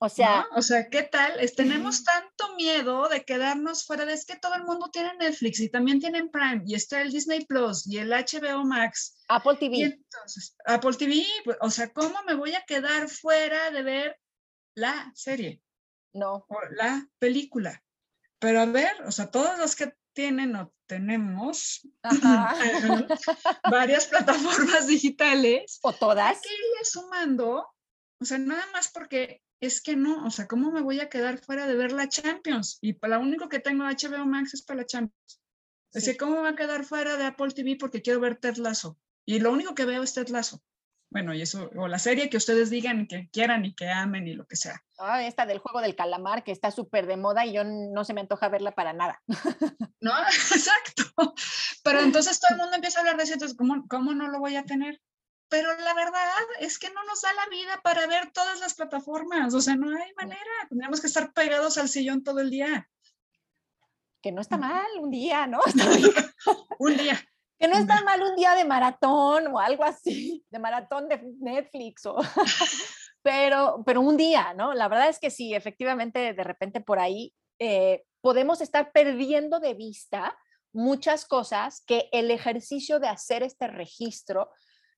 O 0.00 0.08
sea, 0.08 0.46
o 0.54 0.62
sea, 0.62 0.88
¿qué 0.88 1.02
tal? 1.02 1.40
tenemos 1.56 2.04
tanto 2.04 2.54
miedo 2.54 3.08
de 3.08 3.24
quedarnos 3.24 3.84
fuera 3.84 4.04
de 4.06 4.12
es 4.12 4.24
que 4.24 4.36
todo 4.36 4.54
el 4.54 4.62
mundo 4.62 4.90
tiene 4.92 5.12
Netflix 5.18 5.58
y 5.58 5.68
también 5.68 5.98
tienen 5.98 6.30
Prime 6.30 6.62
y 6.66 6.76
está 6.76 7.00
el 7.00 7.10
Disney 7.10 7.44
Plus 7.44 7.84
y 7.86 7.98
el 7.98 8.10
HBO 8.10 8.64
Max. 8.64 9.16
Apple 9.28 9.56
TV. 9.56 9.76
Y 9.76 9.82
entonces, 9.82 10.56
Apple 10.66 10.94
TV, 10.96 11.24
pues, 11.44 11.56
o 11.60 11.70
sea, 11.70 11.92
¿cómo 11.92 12.22
me 12.26 12.34
voy 12.34 12.54
a 12.54 12.62
quedar 12.62 13.08
fuera 13.08 13.72
de 13.72 13.82
ver 13.82 14.20
la 14.76 15.10
serie? 15.16 15.62
No. 16.12 16.46
O 16.48 16.58
la 16.70 17.08
película. 17.18 17.82
Pero 18.38 18.60
a 18.60 18.66
ver, 18.66 19.02
o 19.04 19.10
sea, 19.10 19.30
todos 19.32 19.58
los 19.58 19.74
que 19.74 19.92
tienen 20.12 20.54
o 20.54 20.72
tenemos 20.86 21.88
varias 23.70 24.06
plataformas 24.06 24.86
digitales. 24.86 25.80
O 25.82 25.92
todas. 25.92 26.40
que 26.40 26.48
irle 26.52 26.84
sumando, 26.84 27.66
o 28.20 28.24
sea, 28.24 28.38
nada 28.38 28.64
más 28.72 28.90
porque 28.92 29.42
es 29.60 29.82
que 29.82 29.96
no, 29.96 30.24
o 30.26 30.30
sea, 30.30 30.46
¿cómo 30.46 30.70
me 30.70 30.80
voy 30.80 31.00
a 31.00 31.08
quedar 31.08 31.38
fuera 31.38 31.66
de 31.66 31.74
ver 31.74 31.92
la 31.92 32.08
Champions? 32.08 32.78
Y 32.80 32.94
para 32.94 33.16
lo 33.16 33.22
único 33.22 33.48
que 33.48 33.58
tengo 33.58 33.84
HBO 33.84 34.26
Max 34.26 34.54
es 34.54 34.62
para 34.62 34.80
la 34.80 34.86
Champions. 34.86 35.40
O 35.94 36.00
sea, 36.00 36.16
¿cómo 36.16 36.36
me 36.36 36.40
voy 36.40 36.50
a 36.50 36.56
quedar 36.56 36.84
fuera 36.84 37.16
de 37.16 37.24
Apple 37.24 37.52
TV 37.52 37.76
porque 37.76 38.02
quiero 38.02 38.20
ver 38.20 38.36
Ted 38.36 38.56
Lasso? 38.56 38.98
Y 39.24 39.40
lo 39.40 39.52
único 39.52 39.74
que 39.74 39.84
veo 39.84 40.02
es 40.02 40.14
Ted 40.14 40.28
Lasso 40.28 40.62
bueno, 41.10 41.32
y 41.32 41.40
eso, 41.40 41.70
o 41.76 41.88
la 41.88 41.98
serie 41.98 42.28
que 42.28 42.36
ustedes 42.36 42.68
digan 42.68 43.06
que 43.06 43.30
quieran 43.30 43.64
y 43.64 43.74
que 43.74 43.88
amen 43.88 44.26
y 44.26 44.34
lo 44.34 44.46
que 44.46 44.56
sea. 44.56 44.82
Ah, 44.98 45.24
esta 45.24 45.46
del 45.46 45.58
juego 45.58 45.80
del 45.80 45.96
calamar 45.96 46.44
que 46.44 46.52
está 46.52 46.70
súper 46.70 47.06
de 47.06 47.16
moda 47.16 47.46
y 47.46 47.54
yo 47.54 47.64
no 47.64 48.04
se 48.04 48.12
me 48.12 48.20
antoja 48.20 48.48
verla 48.48 48.72
para 48.72 48.92
nada. 48.92 49.22
No, 50.00 50.12
exacto. 50.52 51.34
Pero 51.82 52.00
entonces 52.00 52.38
todo 52.38 52.56
el 52.56 52.60
mundo 52.60 52.76
empieza 52.76 52.98
a 52.98 53.00
hablar 53.00 53.16
de 53.16 53.22
eso, 53.22 53.32
entonces, 53.32 53.56
¿cómo, 53.56 53.86
¿cómo 53.88 54.14
no 54.14 54.28
lo 54.28 54.38
voy 54.38 54.56
a 54.56 54.64
tener? 54.64 55.00
Pero 55.48 55.74
la 55.78 55.94
verdad 55.94 56.20
es 56.60 56.78
que 56.78 56.90
no 56.90 57.02
nos 57.04 57.22
da 57.22 57.32
la 57.32 57.46
vida 57.46 57.80
para 57.82 58.06
ver 58.06 58.30
todas 58.32 58.60
las 58.60 58.74
plataformas, 58.74 59.54
o 59.54 59.60
sea, 59.60 59.76
no 59.76 59.88
hay 59.88 60.12
manera, 60.14 60.50
tendríamos 60.68 61.00
que 61.00 61.06
estar 61.06 61.32
pegados 61.32 61.78
al 61.78 61.88
sillón 61.88 62.22
todo 62.22 62.40
el 62.40 62.50
día. 62.50 62.88
Que 64.20 64.32
no 64.32 64.42
está 64.42 64.58
mal 64.58 64.86
un 65.00 65.10
día, 65.10 65.46
¿no? 65.46 65.60
un 66.78 66.96
día. 66.96 67.18
Que 67.58 67.66
no 67.66 67.76
es 67.76 67.86
tan 67.86 68.04
mal 68.04 68.22
un 68.22 68.36
día 68.36 68.54
de 68.54 68.64
maratón 68.64 69.48
o 69.48 69.58
algo 69.58 69.84
así, 69.84 70.44
de 70.50 70.58
maratón 70.58 71.08
de 71.08 71.20
Netflix, 71.40 72.06
o, 72.06 72.16
pero, 73.22 73.82
pero 73.84 74.00
un 74.00 74.16
día, 74.16 74.54
¿no? 74.54 74.74
La 74.74 74.86
verdad 74.86 75.08
es 75.08 75.18
que 75.18 75.30
sí, 75.30 75.54
efectivamente, 75.54 76.34
de 76.34 76.44
repente 76.44 76.80
por 76.80 77.00
ahí 77.00 77.34
eh, 77.58 78.04
podemos 78.20 78.60
estar 78.60 78.92
perdiendo 78.92 79.58
de 79.60 79.74
vista 79.74 80.38
muchas 80.72 81.24
cosas 81.24 81.82
que 81.86 82.08
el 82.12 82.30
ejercicio 82.30 83.00
de 83.00 83.08
hacer 83.08 83.42
este 83.42 83.66
registro 83.66 84.50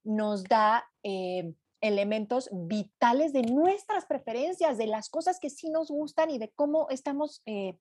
nos 0.04 0.44
da 0.44 0.84
eh, 1.02 1.52
elementos 1.80 2.50
vitales 2.52 3.32
de 3.32 3.42
nuestras 3.42 4.06
preferencias, 4.06 4.78
de 4.78 4.86
las 4.86 5.08
cosas 5.08 5.38
que 5.40 5.50
sí 5.50 5.70
nos 5.70 5.88
gustan 5.88 6.30
y 6.30 6.38
de 6.38 6.50
cómo 6.50 6.88
estamos 6.90 7.42
eh, 7.46 7.78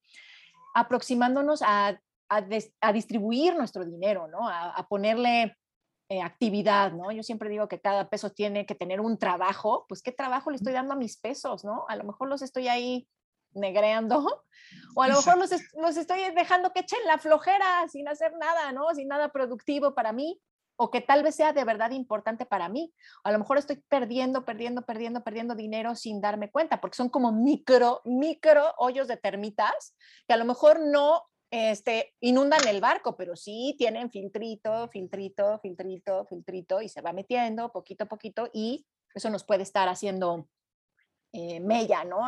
aproximándonos 0.74 1.62
a 1.62 2.00
a, 2.30 2.94
distribuir 2.94 3.56
nuestro 3.56 3.84
dinero, 3.86 4.28
¿no? 4.28 4.48
A, 4.48 4.86
ponerle 4.88 5.58
eh, 6.10 6.22
actividad, 6.22 6.92
¿no? 6.92 7.12
Yo 7.12 7.24
siempre 7.24 7.50
digo 7.50 7.68
que 7.68 7.82
cada 7.82 8.10
peso 8.10 8.30
tiene 8.32 8.66
que 8.66 8.76
tener 8.76 9.02
un 9.02 9.18
trabajo, 9.18 9.86
pues 9.90 10.02
¿qué 10.02 10.12
trabajo 10.12 10.52
le 10.52 10.58
estoy 10.58 10.74
dando 10.74 10.94
a 10.94 10.98
mis 10.98 11.18
pesos, 11.18 11.66
¿no? 11.66 11.86
A 11.88 11.96
lo 11.96 12.04
mejor 12.04 12.30
los 12.30 12.42
estoy 12.42 12.68
ahí 12.68 13.08
negreando, 13.52 14.44
o 14.96 15.02
a 15.02 15.08
lo 15.08 15.16
mejor 15.16 15.38
los, 15.38 15.52
los, 15.74 15.98
estoy 15.98 16.20
dejando 16.36 16.72
que 16.72 16.82
echen 16.82 17.00
la 17.06 17.18
flojera 17.18 17.88
sin 17.90 18.08
hacer 18.08 18.34
nada, 18.38 18.72
¿no? 18.72 18.94
Sin 18.94 19.08
nada 19.08 19.30
productivo 19.30 19.96
para 19.96 20.14
mí, 20.14 20.40
o 20.82 20.90
que 20.90 21.02
tal 21.02 21.24
vez 21.24 21.36
sea 21.36 21.52
de 21.52 21.66
verdad 21.66 21.92
importante 21.92 22.46
para 22.46 22.70
mí. 22.70 22.94
A 23.26 23.34
lo 23.34 23.40
mejor 23.40 23.58
estoy 23.58 23.84
perdiendo, 23.90 24.46
perdiendo, 24.46 24.84
perdiendo, 24.84 25.22
perdiendo 25.26 25.54
dinero 25.54 25.94
sin 25.94 26.22
darme 26.22 26.50
cuenta, 26.52 26.80
porque 26.80 26.96
son 26.96 27.10
como 27.10 27.34
micro, 27.34 28.02
micro 28.06 28.64
hoyos 28.78 29.10
de 29.10 29.18
termitas 29.18 29.94
que 30.26 30.34
a 30.34 30.38
lo 30.38 30.46
mejor 30.46 30.80
no 30.80 31.24
este, 31.52 32.16
inundan 32.22 32.66
el 32.66 32.80
barco, 32.80 33.18
pero 33.18 33.36
sí 33.36 33.76
tienen 33.78 34.10
filtrito, 34.10 34.88
filtrito, 34.88 35.60
filtrito, 35.60 36.26
filtrito, 36.26 36.82
y 36.82 36.88
se 36.88 37.02
va 37.02 37.12
metiendo 37.12 37.74
poquito 37.74 38.06
a 38.06 38.08
poquito, 38.08 38.50
y 38.54 38.86
eso 39.14 39.30
nos 39.30 39.44
puede 39.44 39.64
estar 39.64 39.90
haciendo 39.90 40.48
eh, 41.34 41.60
mella, 41.60 42.06
¿no? 42.06 42.22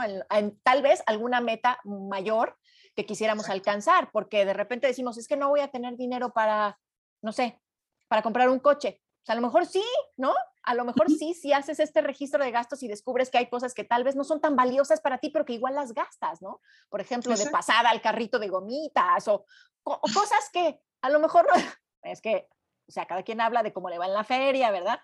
tal 0.64 0.82
vez 0.82 1.04
alguna 1.06 1.40
meta 1.40 1.80
mayor 1.86 2.58
que 2.98 3.06
quisiéramos 3.06 3.50
alcanzar, 3.50 4.10
porque 4.12 4.44
de 4.44 4.54
repente 4.54 4.88
decimos, 4.88 5.18
es 5.18 5.30
que 5.30 5.38
no 5.38 5.48
voy 5.48 5.62
a 5.62 5.70
tener 5.70 5.96
dinero 5.96 6.34
para, 6.34 6.78
no 7.22 7.32
sé, 7.32 7.62
para 8.12 8.24
comprar 8.24 8.50
un 8.50 8.60
coche. 8.60 9.02
O 9.22 9.26
sea, 9.26 9.32
a 9.32 9.36
lo 9.38 9.42
mejor 9.42 9.66
sí, 9.66 9.86
¿no? 10.18 10.36
A 10.64 10.76
lo 10.76 10.84
mejor 10.84 11.10
sí, 11.10 11.34
si 11.34 11.54
haces 11.54 11.80
este 11.80 12.02
registro 12.02 12.44
de 12.44 12.52
gastos 12.52 12.84
y 12.84 12.90
descubres 12.90 13.30
que 13.30 13.38
hay 13.38 13.48
cosas 13.48 13.74
que 13.74 13.86
tal 13.86 14.04
vez 14.04 14.18
no 14.18 14.26
son 14.26 14.42
tan 14.42 14.58
valiosas 14.58 15.00
para 15.00 15.20
ti, 15.20 15.30
pero 15.30 15.46
que 15.46 15.54
igual 15.54 15.76
las 15.76 15.94
gastas, 15.94 16.42
¿no? 16.42 16.60
Por 16.90 17.00
ejemplo, 17.00 17.34
de 17.34 17.50
pasada 17.50 17.90
al 17.90 18.02
carrito 18.02 18.38
de 18.38 18.50
gomitas 18.50 19.30
o, 19.30 19.46
cosas 19.82 20.50
que 20.52 20.82
a 21.02 21.10
lo 21.10 21.22
mejor 21.22 21.48
es 22.04 22.20
que, 22.20 22.50
o 22.86 22.92
sea, 22.92 23.06
cada 23.06 23.24
quien 23.24 23.40
habla 23.40 23.64
de 23.64 23.72
cómo 23.72 23.90
le 23.90 23.98
va 23.98 24.08
en 24.08 24.14
la 24.14 24.26
feria, 24.26 24.72
¿verdad? 24.72 25.00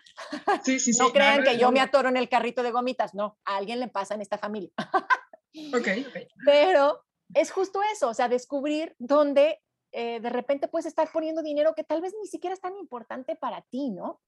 Sí, 0.66 0.78
sí, 0.78 0.92
sí. 0.94 1.02
no 1.02 1.14
crean 1.14 1.46
que 1.46 1.58
yo 1.58 1.72
me 1.72 1.80
atoro 1.80 2.10
en 2.10 2.18
el 2.18 2.28
carrito 2.28 2.62
de 2.62 2.72
gomitas, 2.72 3.14
no, 3.14 3.40
a 3.46 3.56
alguien 3.56 3.80
le 3.80 3.88
pasa 3.88 4.16
en 4.16 4.22
esta 4.22 4.38
familia. 4.38 4.72
ok, 5.74 5.88
Pero 6.46 7.06
es 7.34 7.52
justo 7.52 7.80
eso, 7.94 8.10
o 8.10 8.14
sea, 8.14 8.28
descubrir 8.28 8.98
dónde 9.00 9.62
eh, 9.92 10.20
de 10.20 10.30
repente 10.30 10.68
puedes 10.68 10.86
estar 10.86 11.12
poniendo 11.12 11.42
dinero 11.42 11.74
que 11.76 11.84
tal 11.84 12.02
vez 12.02 12.14
ni 12.20 12.28
siquiera 12.28 12.54
es 12.54 12.62
tan 12.62 12.76
importante 12.78 13.36
para 13.36 13.62
ti, 13.64 13.90
¿no? 13.90 14.22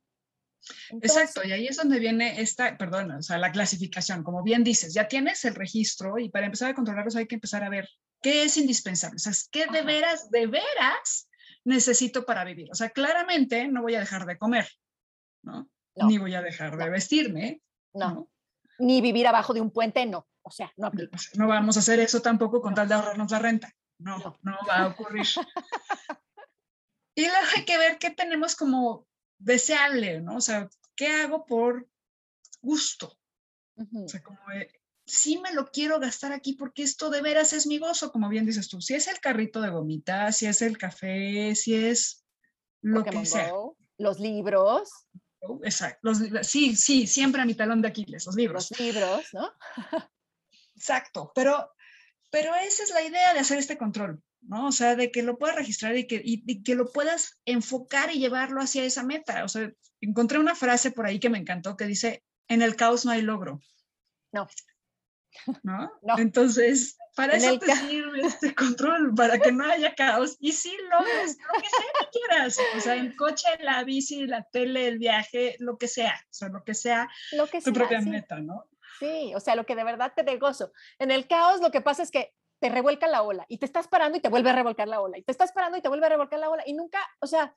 Exacto, 1.01 1.42
y 1.44 1.51
ahí 1.51 1.68
es 1.68 1.78
donde 1.78 2.00
viene 2.00 2.42
esta, 2.42 2.78
perdón, 2.78 3.12
o 3.12 3.22
sea, 3.22 3.38
la 3.38 3.51
clasificación, 3.51 4.24
como 4.24 4.44
bien 4.44 4.63
dices, 4.63 4.94
ya 4.94 5.08
tienes 5.08 5.46
el 5.46 5.56
registro 5.56 6.18
y 6.18 6.30
para 6.30 6.46
empezar 6.46 6.70
a 6.70 6.75
controlarlos 6.75 7.16
hay 7.16 7.28
que 7.28 7.36
empezar 7.36 7.63
a 7.63 7.70
ver 7.70 7.88
qué 8.22 8.44
es 8.44 8.58
indispensable, 8.58 9.16
o 9.16 9.20
sea, 9.20 9.34
qué 9.51 9.68
de 9.68 9.84
veras, 9.84 10.30
de 10.30 10.48
veras 10.48 11.30
necesito 11.63 12.25
para 12.25 12.44
vivir. 12.44 12.70
O 12.72 12.75
sea, 12.75 12.89
claramente 12.89 13.68
no 13.68 13.82
voy 13.82 13.96
a 13.96 14.00
dejar 14.00 14.25
de 14.25 14.38
comer, 14.38 14.68
¿no? 15.44 15.70
Ni 15.96 16.18
voy 16.18 16.36
a 16.36 16.42
dejar 16.42 16.78
de 16.78 16.89
vestirme. 16.89 17.62
No. 17.94 18.30
Ni 18.80 19.01
vivir 19.01 19.28
abajo 19.28 19.54
de 19.54 19.62
un 19.62 19.72
puente, 19.72 20.06
no. 20.06 20.28
O 20.42 20.51
sea, 20.51 20.72
no 20.78 20.88
aplica. 20.88 21.18
No 21.36 21.48
vamos 21.48 21.75
a 21.75 21.82
hacer 21.82 22.00
eso 22.00 22.22
tampoco 22.22 22.62
con 22.62 22.74
tal 22.74 22.88
de 22.88 22.96
ahorrarnos 22.96 23.32
la 23.32 23.39
renta. 23.39 23.74
No, 24.00 24.18
no 24.41 24.58
va 24.68 24.77
a 24.77 24.88
ocurrir. 24.88 25.25
y 27.15 27.22
luego 27.22 27.48
hay 27.56 27.65
que 27.65 27.77
ver 27.77 27.98
qué 28.00 28.10
tenemos 28.10 28.56
como 28.56 29.08
deseable, 29.38 30.22
¿no? 30.22 30.38
O 30.38 30.41
sea, 30.41 30.70
¿qué 30.96 31.08
hago 31.08 31.46
por 31.46 31.88
gusto? 32.62 33.18
O 33.75 34.08
sea, 34.08 34.22
como 34.22 34.39
sí 35.06 35.39
me 35.39 35.53
lo 35.53 35.72
quiero 35.72 36.00
gastar 36.00 36.32
aquí 36.32 36.53
porque 36.53 36.84
esto 36.84 37.10
de 37.10 37.22
veras 37.22 37.53
es 37.53 37.65
mi 37.65 37.79
gozo, 37.79 38.12
como 38.12 38.29
bien 38.29 38.46
dices 38.46 38.70
tú. 38.70 38.82
Si 38.82 38.94
es 38.94 39.08
el 39.08 39.20
carrito 39.20 39.62
de 39.62 39.70
gomitas, 39.70 40.38
si 40.38 40.46
es 40.46 40.62
el 40.62 40.77
café, 40.77 41.56
si 41.56 41.75
es 41.75 42.25
lo 42.82 43.03
que 43.03 43.25
sea. 43.25 43.51
los 43.98 44.20
libros. 44.20 44.90
Exacto. 45.64 46.12
sí, 46.44 46.75
sí, 46.75 47.07
siempre 47.07 47.42
a 47.42 47.46
mi 47.46 47.55
talón 47.55 47.81
de 47.81 47.88
Aquiles, 47.88 48.25
los 48.25 48.35
libros. 48.35 48.70
Los 48.72 48.79
libros, 48.79 49.25
¿no? 49.33 49.51
Exacto, 50.75 51.31
pero, 51.33 51.72
pero 52.29 52.53
esa 52.55 52.83
es 52.83 52.92
la 52.92 53.01
idea 53.01 53.33
de 53.33 53.39
hacer 53.39 53.57
este 53.57 53.77
control. 53.77 54.22
¿no? 54.42 54.68
O 54.68 54.72
sea, 54.72 54.96
de 54.96 55.11
que 55.11 55.24
lo 55.24 55.37
puedas 55.37 55.55
registrar 55.55 55.98
y 55.98 56.07
que, 56.07 56.22
y, 56.24 56.63
que 56.63 56.75
lo 56.75 56.92
puedas 56.92 57.39
enfocar 57.46 58.11
y 58.11 58.20
llevarlo 58.20 58.61
hacia 58.61 58.83
esa 58.83 59.03
meta. 59.03 59.44
O 59.44 59.48
sea, 59.48 59.72
encontré 60.01 60.39
una 60.39 60.55
frase 60.55 60.92
por 60.92 61.05
ahí 61.05 61.20
que 61.20 61.29
me 61.29 61.37
encantó 61.37 61.75
que 61.75 61.85
dice, 61.85 62.24
en 62.48 62.61
el 62.61 62.75
caos 62.75 63.05
no 63.05 63.11
hay 63.11 63.22
logro. 63.22 63.61
No. 64.31 64.48
¿No? 65.63 65.92
Entonces, 66.18 66.98
para 67.15 67.35
eso 67.35 67.59
te 67.59 67.75
sirve 67.75 68.22
este 68.22 68.55
control, 68.55 69.13
para 69.13 69.39
que 69.39 69.51
no 69.51 69.65
haya 69.65 69.94
caos. 69.94 70.37
Y 70.39 70.53
sí 70.53 70.75
logres 70.89 71.37
lo 71.37 71.61
que 71.61 71.70
sea 71.70 71.94
que 72.00 72.20
quieras. 72.20 72.57
O 72.77 72.81
sea, 72.81 72.96
el 72.96 73.15
coche, 73.15 73.48
la 73.61 73.83
bici, 73.83 74.25
la 74.25 74.44
tele, 74.44 74.87
el 74.87 75.00
viaje, 75.00 75.55
lo 75.59 75.77
que 75.77 75.87
sea. 75.87 76.15
O 76.25 76.33
sea, 76.33 76.50
lo 76.50 76.63
que 76.63 76.74
sea 76.74 77.09
lo 77.33 77.48
que 77.48 77.61
tu 77.61 77.74
propia 77.74 78.01
meta, 78.01 78.39
¿no? 78.39 78.65
Sí, 79.00 79.33
o 79.35 79.40
sea, 79.40 79.55
lo 79.55 79.66
que 79.66 79.75
de 79.75 79.83
verdad 79.83 80.14
te 80.16 80.24
dé 80.24 80.38
gozo. 80.38 80.72
En 81.00 81.12
el 81.12 81.27
caos 81.27 81.62
lo 81.62 81.72
que 81.72 81.81
pasa 81.81 82.03
es 82.03 82.12
que 82.12 82.33
te 82.59 82.70
revuelca 82.70 83.07
la 83.07 83.22
ola 83.22 83.46
y 83.48 83.57
te 83.57 83.66
estás 83.66 83.88
parando 83.88 84.18
y 84.18 84.22
te 84.22 84.29
vuelve 84.29 84.50
a 84.50 84.55
revolcar 84.55 84.88
la 84.88 85.01
ola 85.01 85.18
y 85.18 85.24
te 85.24 85.31
estás 85.31 85.51
parando 85.51 85.77
y 85.77 85.81
te 85.81 85.88
vuelve 85.88 86.05
a 86.05 86.09
revolcar 86.09 86.40
la 86.40 86.50
ola 86.50 86.64
y 86.66 86.74
nunca, 86.74 87.00
o 87.22 87.27
sea, 87.27 87.55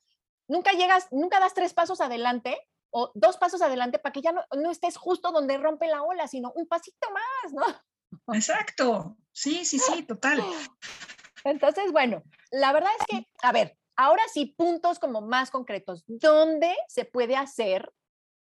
nunca 0.48 0.72
llegas, 0.72 1.08
nunca 1.10 1.40
das 1.40 1.54
tres 1.54 1.74
pasos 1.74 2.00
adelante 2.00 2.56
o 2.90 3.10
dos 3.14 3.36
pasos 3.36 3.62
adelante 3.62 3.98
para 3.98 4.12
que 4.12 4.22
ya 4.22 4.32
no, 4.32 4.44
no 4.56 4.70
estés 4.70 4.96
justo 4.96 5.32
donde 5.32 5.58
rompe 5.58 5.88
la 5.88 6.02
ola, 6.02 6.28
sino 6.28 6.52
un 6.54 6.66
pasito 6.66 7.08
más, 7.10 7.52
¿no? 7.52 8.34
Exacto, 8.34 9.16
sí, 9.32 9.64
sí, 9.64 9.78
sí, 9.78 10.02
total. 10.04 10.40
Entonces, 11.44 11.90
bueno, 11.90 12.22
la 12.50 12.72
verdad 12.72 12.90
es 13.00 13.06
que, 13.06 13.28
a 13.42 13.52
ver, 13.52 13.76
ahora 13.96 14.22
sí, 14.32 14.46
puntos 14.46 14.98
como 14.98 15.20
más 15.20 15.50
concretos, 15.50 16.04
¿dónde 16.06 16.74
se 16.88 17.04
puede 17.04 17.36
hacer 17.36 17.92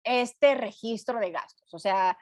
este 0.04 0.56
registro 0.56 1.20
de 1.20 1.32
gastos? 1.32 1.74
O 1.74 1.80
sea, 1.80 2.18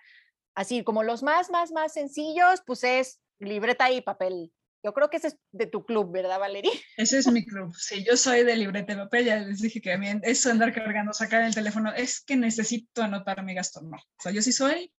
así 0.59 0.83
como 0.83 1.03
los 1.03 1.23
más, 1.23 1.49
más, 1.49 1.71
más 1.71 1.93
sencillos, 1.93 2.61
pues 2.65 2.83
es 2.83 3.21
libreta 3.39 3.89
y 3.91 4.01
papel. 4.01 4.51
Yo 4.83 4.93
creo 4.93 5.09
que 5.09 5.15
ese 5.15 5.29
es 5.29 5.37
de 5.53 5.67
tu 5.67 5.85
club, 5.85 6.11
¿verdad, 6.11 6.37
Valeria? 6.37 6.71
Ese 6.97 7.19
es 7.19 7.27
mi 7.31 7.45
club. 7.45 7.73
Sí, 7.77 8.03
yo 8.03 8.17
soy 8.17 8.43
de 8.43 8.57
libreta 8.57 8.91
y 8.91 8.97
papel. 8.97 9.25
Ya 9.25 9.37
les 9.37 9.61
dije 9.61 9.79
que 9.79 9.93
a 9.93 9.97
mí 9.97 10.07
eso 10.23 10.51
andar 10.51 10.73
cargando, 10.73 11.13
sacar 11.13 11.43
el 11.43 11.55
teléfono, 11.55 11.93
es 11.93 12.19
que 12.19 12.35
necesito 12.35 13.01
anotar 13.01 13.41
mi 13.41 13.53
gasto. 13.53 13.81
No. 13.81 13.95
O 13.95 14.21
sea, 14.21 14.33
yo 14.33 14.41
sí 14.41 14.51
soy 14.51 14.93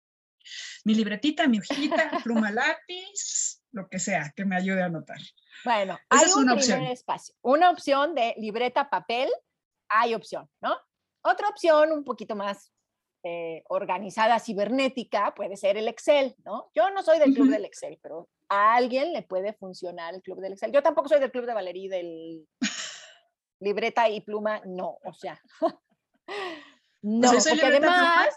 mi 0.84 0.94
libretita, 0.94 1.46
mi 1.46 1.58
hojita, 1.58 2.20
pluma, 2.24 2.50
lápiz, 2.50 3.60
lo 3.72 3.86
que 3.86 3.98
sea 3.98 4.32
que 4.34 4.46
me 4.46 4.56
ayude 4.56 4.82
a 4.82 4.86
anotar. 4.86 5.18
Bueno, 5.62 5.98
hay 6.08 6.24
es 6.24 6.36
un 6.36 6.44
una 6.44 6.54
opción. 6.54 6.82
espacio. 6.84 7.34
Una 7.42 7.68
opción 7.68 8.14
de 8.14 8.34
libreta, 8.38 8.88
papel, 8.88 9.28
hay 9.90 10.14
opción, 10.14 10.48
¿no? 10.62 10.74
Otra 11.22 11.48
opción 11.48 11.92
un 11.92 12.02
poquito 12.02 12.34
más 12.34 12.72
eh, 13.22 13.62
organizada 13.68 14.38
cibernética 14.38 15.34
puede 15.34 15.56
ser 15.56 15.76
el 15.76 15.88
Excel, 15.88 16.34
¿no? 16.44 16.70
Yo 16.74 16.90
no 16.90 17.02
soy 17.02 17.18
del 17.18 17.34
club 17.34 17.50
del 17.50 17.64
Excel, 17.64 17.98
pero 18.02 18.28
a 18.48 18.74
alguien 18.74 19.12
le 19.12 19.22
puede 19.22 19.52
funcionar 19.52 20.14
el 20.14 20.22
club 20.22 20.40
del 20.40 20.54
Excel. 20.54 20.72
Yo 20.72 20.82
tampoco 20.82 21.08
soy 21.08 21.20
del 21.20 21.30
club 21.30 21.46
de 21.46 21.54
Valerie, 21.54 21.90
del 21.90 22.46
libreta 23.60 24.08
y 24.08 24.20
pluma, 24.20 24.62
no, 24.64 24.98
o 25.04 25.12
sea. 25.12 25.40
no, 27.02 27.30
porque 27.30 27.66
además 27.66 28.28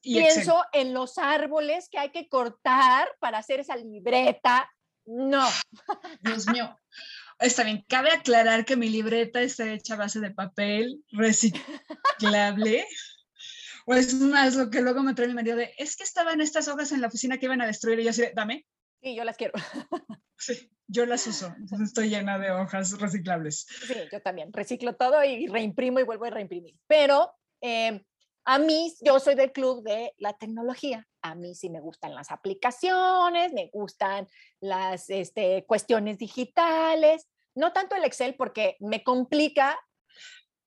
pienso 0.00 0.62
en 0.72 0.94
los 0.94 1.18
árboles 1.18 1.88
que 1.90 1.98
hay 1.98 2.10
que 2.10 2.28
cortar 2.28 3.08
para 3.18 3.38
hacer 3.38 3.60
esa 3.60 3.76
libreta. 3.76 4.70
No. 5.04 5.46
Dios 6.20 6.46
mío. 6.46 6.78
Está 7.40 7.62
bien, 7.62 7.84
cabe 7.88 8.10
aclarar 8.10 8.64
que 8.64 8.76
mi 8.76 8.88
libreta 8.88 9.40
está 9.40 9.72
hecha 9.72 9.94
a 9.94 9.98
base 9.98 10.20
de 10.20 10.30
papel 10.30 11.04
reciclable. 11.12 12.84
O 13.90 13.94
es 13.94 14.12
más 14.12 14.54
lo 14.54 14.68
que 14.68 14.82
luego 14.82 15.02
me 15.02 15.14
trae 15.14 15.28
mi 15.28 15.34
marido 15.34 15.56
de, 15.56 15.72
es 15.78 15.96
que 15.96 16.02
estaban 16.02 16.42
estas 16.42 16.68
hojas 16.68 16.92
en 16.92 17.00
la 17.00 17.06
oficina 17.06 17.38
que 17.38 17.46
iban 17.46 17.62
a 17.62 17.66
destruir 17.66 17.98
y 17.98 18.04
yo 18.04 18.10
así 18.10 18.22
dame. 18.34 18.66
Sí, 19.00 19.14
yo 19.14 19.24
las 19.24 19.36
quiero. 19.36 19.54
Sí, 20.40 20.70
yo 20.86 21.04
las 21.04 21.26
uso. 21.26 21.52
estoy 21.82 22.10
llena 22.10 22.38
de 22.38 22.52
hojas 22.52 23.00
reciclables. 23.00 23.66
Sí, 23.88 23.94
yo 24.12 24.22
también. 24.22 24.52
Reciclo 24.52 24.94
todo 24.94 25.24
y 25.24 25.48
reimprimo 25.48 25.98
y 25.98 26.04
vuelvo 26.04 26.26
a 26.26 26.30
reimprimir. 26.30 26.76
Pero 26.86 27.32
em, 27.60 28.04
a 28.44 28.58
mí, 28.60 28.94
yo 29.00 29.18
soy 29.18 29.34
del 29.34 29.50
club 29.50 29.82
de 29.82 30.14
la 30.18 30.34
tecnología. 30.34 31.08
A 31.22 31.34
mí 31.34 31.56
sí 31.56 31.70
me 31.70 31.80
gustan 31.80 32.14
las 32.14 32.30
aplicaciones, 32.30 33.52
me 33.52 33.68
gustan 33.72 34.28
las 34.60 35.10
este, 35.10 35.64
cuestiones 35.66 36.18
digitales. 36.18 37.26
No 37.56 37.72
tanto 37.72 37.96
el 37.96 38.04
Excel 38.04 38.36
porque 38.36 38.76
me 38.78 39.02
complica 39.02 39.76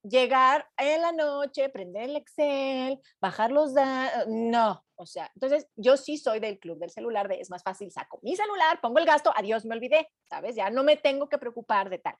llegar 0.03 0.67
en 0.77 1.01
la 1.01 1.11
noche, 1.11 1.69
prender 1.69 2.03
el 2.03 2.15
Excel, 2.15 2.99
bajar 3.19 3.51
los 3.51 3.73
datos, 3.73 4.27
no, 4.27 4.83
o 4.95 5.05
sea, 5.05 5.31
entonces 5.35 5.67
yo 5.75 5.97
sí 5.97 6.17
soy 6.17 6.39
del 6.39 6.59
club 6.59 6.79
del 6.79 6.89
celular, 6.89 7.27
de 7.27 7.39
es 7.39 7.49
más 7.49 7.63
fácil, 7.63 7.91
saco 7.91 8.19
mi 8.23 8.35
celular, 8.35 8.79
pongo 8.81 8.99
el 8.99 9.05
gasto, 9.05 9.31
adiós, 9.35 9.65
me 9.65 9.75
olvidé, 9.75 10.09
¿sabes? 10.29 10.55
Ya 10.55 10.69
no 10.69 10.83
me 10.83 10.97
tengo 10.97 11.29
que 11.29 11.37
preocupar 11.37 11.89
de 11.89 11.99
tal. 11.99 12.15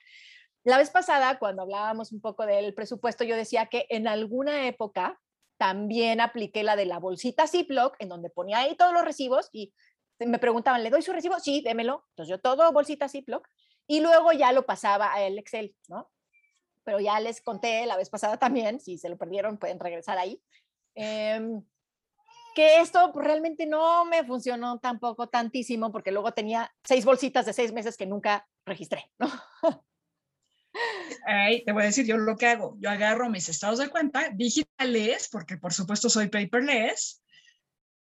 La 0.63 0.77
vez 0.77 0.91
pasada, 0.91 1.39
cuando 1.39 1.63
hablábamos 1.63 2.11
un 2.11 2.21
poco 2.21 2.45
del 2.45 2.73
presupuesto, 2.75 3.23
yo 3.23 3.35
decía 3.35 3.65
que 3.65 3.87
en 3.89 4.07
alguna 4.07 4.67
época 4.67 5.19
también 5.57 6.21
apliqué 6.21 6.63
la 6.63 6.75
de 6.75 6.85
la 6.85 6.99
bolsita 6.99 7.47
Ziploc, 7.47 7.95
en 7.99 8.09
donde 8.09 8.29
ponía 8.29 8.59
ahí 8.59 8.75
todos 8.75 8.93
los 8.93 9.03
recibos 9.03 9.49
y 9.51 9.73
me 10.19 10.39
preguntaban, 10.39 10.83
¿le 10.83 10.89
doy 10.89 11.01
su 11.01 11.13
recibo? 11.13 11.39
Sí, 11.39 11.61
démelo. 11.61 12.05
Entonces 12.09 12.29
yo 12.29 12.39
todo 12.39 12.71
bolsita 12.71 13.09
Ziploc 13.09 13.47
y 13.87 14.01
luego 14.01 14.31
ya 14.31 14.51
lo 14.51 14.65
pasaba 14.65 15.13
a 15.13 15.23
el 15.23 15.39
Excel, 15.39 15.75
¿no? 15.87 16.09
Pero 16.83 16.99
ya 16.99 17.19
les 17.19 17.41
conté 17.41 17.85
la 17.85 17.97
vez 17.97 18.09
pasada 18.09 18.37
también, 18.37 18.79
si 18.79 18.97
se 18.97 19.09
lo 19.09 19.17
perdieron 19.17 19.57
pueden 19.57 19.79
regresar 19.79 20.17
ahí, 20.17 20.41
em, 20.95 21.63
que 22.55 22.81
esto 22.81 23.11
realmente 23.13 23.65
no 23.65 24.05
me 24.05 24.25
funcionó 24.25 24.79
tampoco 24.79 25.27
tantísimo 25.27 25.91
porque 25.91 26.11
luego 26.11 26.33
tenía 26.33 26.73
seis 26.83 27.05
bolsitas 27.05 27.45
de 27.45 27.53
seis 27.53 27.71
meses 27.71 27.97
que 27.97 28.05
nunca 28.05 28.47
registré, 28.65 29.11
¿no? 29.19 29.27
Ahí 31.25 31.63
te 31.63 31.71
voy 31.71 31.83
a 31.83 31.87
decir 31.87 32.05
yo 32.05 32.17
lo 32.17 32.37
que 32.37 32.47
hago. 32.47 32.77
Yo 32.79 32.89
agarro 32.89 33.29
mis 33.29 33.49
estados 33.49 33.79
de 33.79 33.89
cuenta 33.89 34.29
digitales, 34.33 35.29
porque 35.31 35.57
por 35.57 35.73
supuesto 35.73 36.09
soy 36.09 36.29
paperless, 36.29 37.21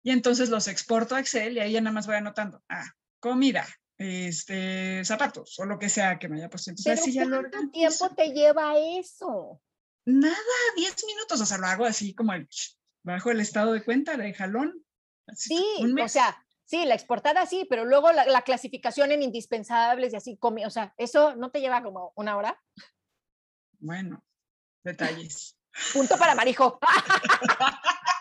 y 0.04 0.12
entonces 0.12 0.50
los 0.50 0.68
exporto 0.68 1.16
a 1.16 1.20
Excel 1.20 1.58
y 1.58 1.60
ahí 1.60 1.74
ya 1.74 1.82
nada 1.82 1.94
más 1.94 2.08
voy 2.08 2.16
anotando. 2.16 2.64
Ah, 2.70 2.86
comida, 3.20 3.68
este, 4.00 5.04
zapatos 5.04 5.60
o 5.60 5.66
lo 5.66 5.78
que 5.78 5.90
sea 5.90 6.18
que 6.18 6.30
me 6.30 6.38
haya 6.38 6.50
puesto. 6.50 6.72
Entonces, 6.72 7.00
así 7.00 7.12
ya 7.12 7.28
¿Cuánto 7.28 7.70
tiempo 7.72 8.10
te 8.16 8.30
lleva 8.32 8.78
eso? 8.78 9.62
Nada, 10.06 10.36
10 10.78 11.06
minutos, 11.06 11.42
o 11.42 11.46
sea, 11.46 11.58
lo 11.58 11.68
hago 11.68 11.86
así 11.86 12.16
como 12.16 12.34
el, 12.34 12.48
bajo 13.04 13.30
el 13.30 13.42
estado 13.42 13.74
de 13.74 13.84
cuenta 13.84 14.16
de 14.16 14.34
jalón. 14.34 14.84
sí, 15.36 15.62
o 16.02 16.08
sea, 16.08 16.42
sí, 16.64 16.86
la 16.86 16.96
exportada 16.96 17.46
sí, 17.46 17.68
pero 17.70 17.84
luego 17.84 18.12
la, 18.14 18.42
clasificación 18.44 19.12
en 19.12 19.22
indispensables 19.22 20.14
y 20.14 20.16
así, 20.16 20.40
o 20.42 20.70
sea, 20.70 20.94
eso 20.98 21.36
no 21.36 21.52
te 21.52 21.60
lleva 21.60 21.84
como 21.84 22.14
una 22.16 22.38
hora. 22.38 22.60
Bueno, 23.80 24.24
detalles. 24.84 25.58
Punto 25.94 26.18
para 26.18 26.36
Marijo. 26.36 26.80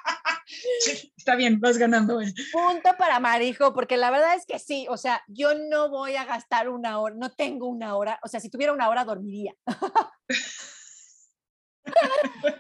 está 1.17 1.37
bien, 1.37 1.61
vas 1.61 1.79
ganando 1.79 2.17
hoy. 2.17 2.33
Punto 2.53 2.97
para 2.97 3.21
Marijo, 3.21 3.75
porque 3.75 3.97
la 3.97 4.11
verdad 4.11 4.35
es 4.35 4.47
que 4.47 4.59
sí, 4.59 4.87
o 4.89 4.97
sea, 4.97 5.23
yo 5.29 5.55
no 5.55 5.91
voy 5.91 6.17
a 6.17 6.25
gastar 6.25 6.69
una 6.69 7.01
hora, 7.01 7.15
no 7.17 7.31
tengo 7.31 7.67
una 7.67 7.97
hora, 7.97 8.19
o 8.23 8.29
sea, 8.29 8.41
si 8.41 8.51
tuviera 8.51 8.73
una 8.73 8.89
hora 8.89 9.05
dormiría. 9.05 9.55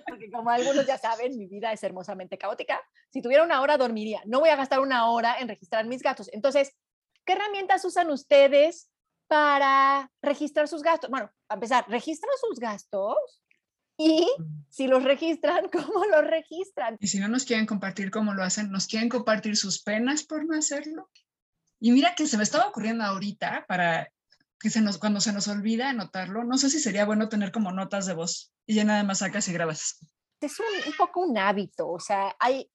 porque 0.08 0.30
como 0.30 0.50
algunos 0.50 0.86
ya 0.86 0.98
saben, 0.98 1.36
mi 1.36 1.46
vida 1.46 1.72
es 1.72 1.82
hermosamente 1.82 2.38
caótica. 2.38 2.80
Si 3.10 3.22
tuviera 3.22 3.44
una 3.44 3.60
hora 3.60 3.76
dormiría, 3.76 4.22
no 4.26 4.40
voy 4.40 4.50
a 4.50 4.56
gastar 4.56 4.80
una 4.80 5.10
hora 5.10 5.38
en 5.38 5.48
registrar 5.48 5.86
mis 5.86 6.02
gastos. 6.02 6.30
Entonces, 6.32 6.76
¿qué 7.24 7.34
herramientas 7.34 7.84
usan 7.84 8.10
ustedes 8.10 8.90
para 9.26 10.10
registrar 10.22 10.68
sus 10.68 10.82
gastos? 10.82 11.10
Bueno, 11.10 11.30
a 11.48 11.54
empezar, 11.54 11.84
registran 11.88 12.32
sus 12.40 12.58
gastos 12.58 13.42
y 13.98 14.26
si 14.70 14.86
los 14.86 15.02
registran, 15.02 15.68
¿cómo 15.72 16.04
los 16.06 16.24
registran? 16.24 16.96
Y 17.00 17.08
si 17.08 17.18
no 17.18 17.28
nos 17.28 17.44
quieren 17.44 17.66
compartir 17.66 18.10
cómo 18.10 18.32
lo 18.32 18.42
hacen, 18.42 18.70
¿nos 18.70 18.86
quieren 18.86 19.08
compartir 19.08 19.56
sus 19.56 19.82
penas 19.82 20.22
por 20.22 20.46
no 20.46 20.56
hacerlo? 20.56 21.10
Y 21.80 21.90
mira 21.92 22.14
que 22.14 22.26
se 22.26 22.36
me 22.36 22.44
estaba 22.44 22.68
ocurriendo 22.68 23.04
ahorita 23.04 23.66
para 23.68 24.10
que 24.60 24.70
se 24.70 24.80
nos, 24.80 24.98
cuando 24.98 25.20
se 25.20 25.32
nos 25.32 25.46
olvida 25.48 25.90
anotarlo, 25.90 26.44
no 26.44 26.58
sé 26.58 26.70
si 26.70 26.80
sería 26.80 27.04
bueno 27.04 27.28
tener 27.28 27.52
como 27.52 27.70
notas 27.70 28.06
de 28.06 28.14
voz 28.14 28.52
y 28.66 28.74
ya 28.74 28.84
nada 28.84 29.04
más 29.04 29.18
sacas 29.18 29.46
y 29.48 29.52
grabas. 29.52 29.98
Es 30.40 30.58
un, 30.58 30.66
un 30.86 30.92
poco 30.96 31.20
un 31.20 31.36
hábito, 31.38 31.88
o 31.88 32.00
sea, 32.00 32.34
hay, 32.38 32.68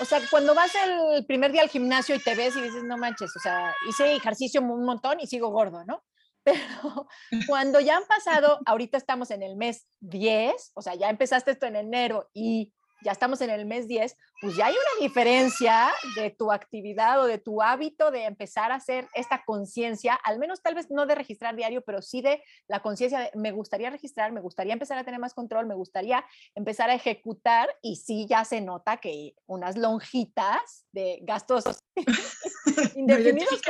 o 0.00 0.04
sea, 0.04 0.20
cuando 0.30 0.54
vas 0.54 0.72
el 0.74 1.24
primer 1.26 1.52
día 1.52 1.62
al 1.62 1.68
gimnasio 1.68 2.14
y 2.14 2.20
te 2.22 2.34
ves 2.34 2.56
y 2.56 2.62
dices, 2.62 2.84
no 2.84 2.96
manches, 2.98 3.34
o 3.36 3.40
sea, 3.40 3.74
hice 3.88 4.14
ejercicio 4.14 4.60
un 4.60 4.84
montón 4.84 5.20
y 5.20 5.26
sigo 5.26 5.50
gordo, 5.50 5.84
¿no? 5.84 6.04
Pero 6.46 7.08
cuando 7.48 7.80
ya 7.80 7.96
han 7.96 8.04
pasado, 8.04 8.60
ahorita 8.66 8.96
estamos 8.96 9.32
en 9.32 9.42
el 9.42 9.56
mes 9.56 9.88
10, 9.98 10.70
o 10.74 10.82
sea, 10.82 10.94
ya 10.94 11.10
empezaste 11.10 11.50
esto 11.50 11.66
en 11.66 11.74
enero 11.74 12.30
y 12.32 12.72
ya 13.02 13.12
estamos 13.12 13.40
en 13.40 13.50
el 13.50 13.66
mes 13.66 13.88
10, 13.88 14.16
pues 14.40 14.56
ya 14.56 14.66
hay 14.66 14.74
una 14.74 15.06
diferencia 15.06 15.88
de 16.16 16.30
tu 16.30 16.52
actividad 16.52 17.20
o 17.20 17.26
de 17.26 17.38
tu 17.38 17.62
hábito 17.62 18.10
de 18.10 18.24
empezar 18.24 18.72
a 18.72 18.76
hacer 18.76 19.08
esta 19.14 19.44
conciencia, 19.44 20.14
al 20.14 20.38
menos 20.38 20.62
tal 20.62 20.74
vez 20.74 20.90
no 20.90 21.06
de 21.06 21.14
registrar 21.14 21.56
diario, 21.56 21.82
pero 21.82 22.02
sí 22.02 22.22
de 22.22 22.42
la 22.68 22.80
conciencia 22.80 23.20
de 23.20 23.30
me 23.34 23.52
gustaría 23.52 23.90
registrar, 23.90 24.32
me 24.32 24.40
gustaría 24.40 24.72
empezar 24.72 24.98
a 24.98 25.04
tener 25.04 25.20
más 25.20 25.34
control, 25.34 25.66
me 25.66 25.74
gustaría 25.74 26.24
empezar 26.54 26.90
a 26.90 26.94
ejecutar 26.94 27.68
y 27.82 27.96
sí 27.96 28.26
ya 28.28 28.44
se 28.44 28.60
nota 28.60 28.96
que 28.96 29.34
unas 29.46 29.76
lonjitas 29.76 30.86
de 30.92 31.20
gastos 31.22 31.64
indefinidos 32.96 33.60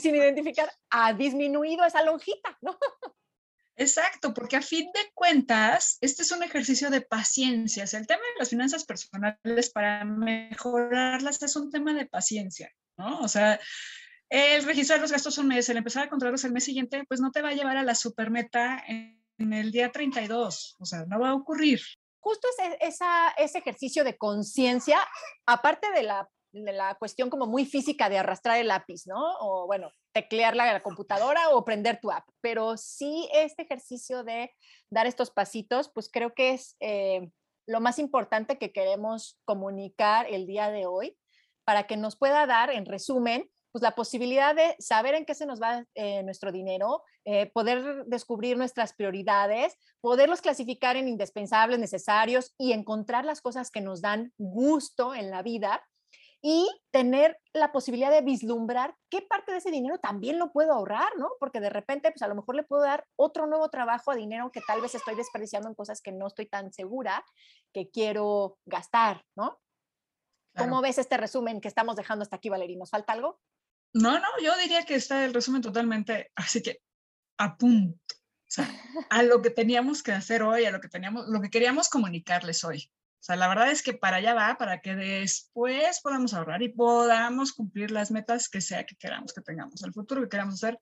sin 0.00 0.14
identificar 0.14 0.70
ha 0.90 1.12
disminuido 1.12 1.84
esa 1.84 2.02
lonjita, 2.02 2.56
¿no? 2.60 2.76
Exacto, 3.76 4.32
porque 4.32 4.56
a 4.56 4.62
fin 4.62 4.88
de 4.94 5.10
cuentas, 5.14 5.98
este 6.00 6.22
es 6.22 6.30
un 6.30 6.42
ejercicio 6.42 6.90
de 6.90 7.00
paciencia. 7.00 7.84
el 7.84 8.06
tema 8.06 8.22
de 8.22 8.38
las 8.38 8.48
finanzas 8.48 8.84
personales 8.84 9.70
para 9.70 10.04
mejorarlas 10.04 11.42
es 11.42 11.56
un 11.56 11.70
tema 11.70 11.92
de 11.92 12.06
paciencia, 12.06 12.70
¿no? 12.96 13.20
O 13.20 13.28
sea, 13.28 13.58
el 14.28 14.62
registrar 14.64 15.00
los 15.00 15.10
gastos 15.10 15.38
un 15.38 15.48
mes, 15.48 15.68
el 15.68 15.76
empezar 15.76 16.04
a 16.04 16.08
controlarlos 16.08 16.44
el 16.44 16.52
mes 16.52 16.64
siguiente, 16.64 17.04
pues 17.08 17.20
no 17.20 17.32
te 17.32 17.42
va 17.42 17.48
a 17.48 17.54
llevar 17.54 17.76
a 17.76 17.82
la 17.82 17.96
supermeta 17.96 18.82
en, 18.86 19.20
en 19.38 19.52
el 19.52 19.72
día 19.72 19.90
32, 19.90 20.76
o 20.78 20.84
sea, 20.84 21.04
no 21.06 21.18
va 21.18 21.30
a 21.30 21.34
ocurrir. 21.34 21.80
Justo 22.20 22.48
ese, 22.56 22.78
ese 23.36 23.58
ejercicio 23.58 24.04
de 24.04 24.16
conciencia, 24.16 24.98
aparte 25.46 25.90
de 25.90 26.04
la 26.04 26.28
la 26.54 26.94
cuestión 26.94 27.30
como 27.30 27.46
muy 27.46 27.66
física 27.66 28.08
de 28.08 28.18
arrastrar 28.18 28.58
el 28.58 28.68
lápiz, 28.68 29.06
¿no? 29.06 29.20
O 29.40 29.66
bueno, 29.66 29.90
teclear 30.12 30.54
la, 30.54 30.82
computadora 30.82 31.50
o 31.50 31.64
prender 31.64 32.00
tu 32.00 32.10
app. 32.10 32.26
Pero 32.40 32.76
sí 32.76 33.28
este 33.32 33.62
ejercicio 33.62 34.24
de 34.24 34.52
dar 34.90 35.06
estos 35.06 35.30
pasitos, 35.30 35.90
pues 35.92 36.08
creo 36.10 36.34
que 36.34 36.50
es 36.52 36.76
eh, 36.80 37.28
lo 37.66 37.80
más 37.80 37.98
importante 37.98 38.58
que 38.58 38.72
queremos 38.72 39.40
comunicar 39.44 40.26
el 40.30 40.46
día 40.46 40.70
de 40.70 40.86
hoy 40.86 41.16
para 41.64 41.86
que 41.86 41.96
nos 41.96 42.16
pueda 42.16 42.46
dar, 42.46 42.70
en 42.70 42.86
resumen, 42.86 43.50
pues 43.72 43.82
la 43.82 43.96
posibilidad 43.96 44.54
de 44.54 44.76
saber 44.78 45.14
en 45.14 45.24
qué 45.24 45.34
se 45.34 45.46
nos 45.46 45.60
va 45.60 45.84
eh, 45.94 46.22
nuestro 46.22 46.52
dinero, 46.52 47.02
eh, 47.24 47.50
poder 47.50 48.04
descubrir 48.06 48.56
nuestras 48.56 48.92
prioridades, 48.92 49.76
poderlos 50.00 50.42
clasificar 50.42 50.96
en 50.96 51.08
indispensables, 51.08 51.80
necesarios 51.80 52.54
y 52.56 52.72
encontrar 52.72 53.24
las 53.24 53.40
cosas 53.40 53.72
que 53.72 53.80
nos 53.80 54.00
dan 54.00 54.32
gusto 54.38 55.12
en 55.14 55.30
la 55.30 55.42
vida 55.42 55.82
y 56.46 56.68
tener 56.90 57.40
la 57.54 57.72
posibilidad 57.72 58.10
de 58.10 58.20
vislumbrar 58.20 58.94
qué 59.08 59.22
parte 59.22 59.52
de 59.52 59.58
ese 59.58 59.70
dinero 59.70 59.98
también 59.98 60.38
lo 60.38 60.52
puedo 60.52 60.74
ahorrar, 60.74 61.16
¿no? 61.16 61.30
Porque 61.40 61.58
de 61.58 61.70
repente, 61.70 62.10
pues 62.10 62.20
a 62.20 62.28
lo 62.28 62.34
mejor 62.34 62.54
le 62.54 62.64
puedo 62.64 62.82
dar 62.82 63.06
otro 63.16 63.46
nuevo 63.46 63.70
trabajo 63.70 64.10
a 64.10 64.14
dinero 64.14 64.52
que 64.52 64.60
tal 64.60 64.82
vez 64.82 64.94
estoy 64.94 65.14
desperdiciando 65.14 65.70
en 65.70 65.74
cosas 65.74 66.02
que 66.02 66.12
no 66.12 66.26
estoy 66.26 66.44
tan 66.44 66.70
segura 66.70 67.24
que 67.72 67.88
quiero 67.88 68.58
gastar, 68.66 69.24
¿no? 69.34 69.58
¿Cómo 70.54 70.82
ves 70.82 70.98
este 70.98 71.16
resumen 71.16 71.62
que 71.62 71.68
estamos 71.68 71.96
dejando 71.96 72.24
hasta 72.24 72.36
aquí, 72.36 72.50
Valeria? 72.50 72.76
¿Nos 72.76 72.90
falta 72.90 73.14
algo? 73.14 73.40
No, 73.94 74.18
no, 74.18 74.28
yo 74.42 74.54
diría 74.58 74.84
que 74.84 74.96
está 74.96 75.24
el 75.24 75.32
resumen 75.32 75.62
totalmente, 75.62 76.30
así 76.36 76.62
que 76.62 76.82
a 77.38 77.56
punto, 77.56 77.98
o 78.10 78.48
sea, 78.48 78.68
a 79.08 79.22
lo 79.22 79.40
que 79.40 79.48
teníamos 79.48 80.02
que 80.02 80.12
hacer 80.12 80.42
hoy, 80.42 80.66
a 80.66 80.70
lo 80.70 80.82
que 80.82 80.88
teníamos, 80.88 81.26
lo 81.26 81.40
que 81.40 81.48
queríamos 81.48 81.88
comunicarles 81.88 82.64
hoy. 82.64 82.92
O 83.24 83.26
sea, 83.26 83.36
la 83.36 83.48
verdad 83.48 83.70
es 83.70 83.82
que 83.82 83.94
para 83.94 84.18
allá 84.18 84.34
va, 84.34 84.58
para 84.58 84.82
que 84.82 84.94
después 84.94 86.02
podamos 86.02 86.34
ahorrar 86.34 86.60
y 86.60 86.68
podamos 86.68 87.54
cumplir 87.54 87.90
las 87.90 88.10
metas 88.10 88.50
que 88.50 88.60
sea 88.60 88.84
que 88.84 88.96
queramos 88.96 89.32
que 89.32 89.40
tengamos, 89.40 89.82
el 89.82 89.94
futuro 89.94 90.20
que 90.20 90.28
queramos 90.28 90.62
hacer 90.62 90.78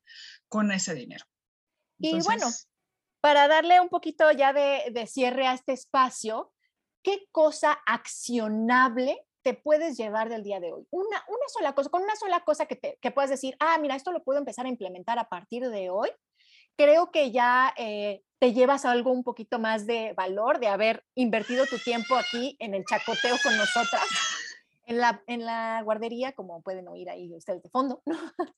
con 0.49 0.73
ese 0.73 0.93
dinero. 0.93 1.25
y 2.01 2.21
bueno, 2.21 2.49
para 3.21 3.47
darle 3.47 3.81
un 3.81 3.89
poquito 3.89 4.29
ya 4.33 4.53
de, 4.53 5.07
cierre 5.07 5.47
a 5.47 5.55
este 5.55 5.73
espacio, 5.73 6.53
¿qué 7.05 7.29
cosa 7.31 7.79
accionable 7.87 9.25
te 9.43 9.55
puedes 9.55 9.97
llevar 9.97 10.29
del 10.29 10.43
día 10.43 10.59
de 10.59 10.73
hoy? 10.73 10.85
Una, 10.91 11.25
una 11.29 11.47
sola 11.47 11.77
cosa, 11.77 11.91
con 11.91 12.03
una 12.03 12.17
sola 12.17 12.41
cosa 12.41 12.67
que, 12.67 12.75
te, 12.75 12.99
que 13.01 13.13
puedas 13.13 13.31
decir, 13.31 13.55
ah, 13.61 13.79
mira, 13.81 13.95
esto 13.95 14.11
lo 14.11 14.25
puedo 14.25 14.41
empezar 14.41 14.67
a 14.67 14.69
implementar 14.69 15.21
a 15.21 15.29
partir 15.29 15.71
de 15.71 15.91
hoy. 15.91 16.11
Creo 16.83 17.13
que 17.13 17.31
ya 17.31 17.73
eh, 17.77 18.25
te 18.41 18.53
llevas 18.53 18.85
algo 18.85 19.13
un 19.13 19.23
poquito 19.23 19.61
más 19.61 19.87
de 19.87 20.15
valor 20.15 20.59
de 20.59 20.67
haber 20.67 21.05
invertido 21.15 21.65
tu 21.67 21.79
tiempo 21.79 22.17
aquí 22.17 22.57
en 22.59 22.75
el 22.75 22.85
chacoteo 22.85 23.37
con 23.41 23.57
nosotras, 23.57 24.03
en 24.87 24.99
la, 24.99 25.23
en 25.29 25.45
la 25.45 25.81
guardería, 25.85 26.33
como 26.33 26.61
pueden 26.61 26.89
oír 26.89 27.09
ahí 27.09 27.33
ustedes 27.37 27.63
de 27.63 27.71
fondo, 27.71 28.03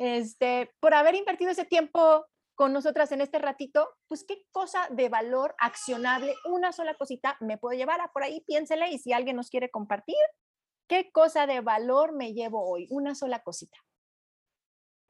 este, 0.00 0.74
por 0.80 0.94
haber 0.94 1.14
invertido 1.14 1.52
ese 1.52 1.64
tiempo 1.64 2.26
con 2.56 2.72
nosotras 2.72 3.12
en 3.12 3.20
este 3.20 3.38
ratito, 3.38 3.88
pues 4.08 4.24
qué 4.26 4.42
cosa 4.50 4.88
de 4.90 5.08
valor 5.08 5.54
accionable, 5.58 6.34
una 6.50 6.72
sola 6.72 6.94
cosita 6.94 7.36
me 7.38 7.56
puedo 7.56 7.78
llevar, 7.78 8.00
ah, 8.00 8.10
por 8.12 8.24
ahí 8.24 8.40
piénsele 8.48 8.90
y 8.90 8.98
si 8.98 9.12
alguien 9.12 9.36
nos 9.36 9.48
quiere 9.48 9.70
compartir, 9.70 10.16
qué 10.88 11.12
cosa 11.12 11.46
de 11.46 11.60
valor 11.60 12.16
me 12.16 12.32
llevo 12.34 12.68
hoy, 12.68 12.88
una 12.90 13.14
sola 13.14 13.44
cosita, 13.44 13.78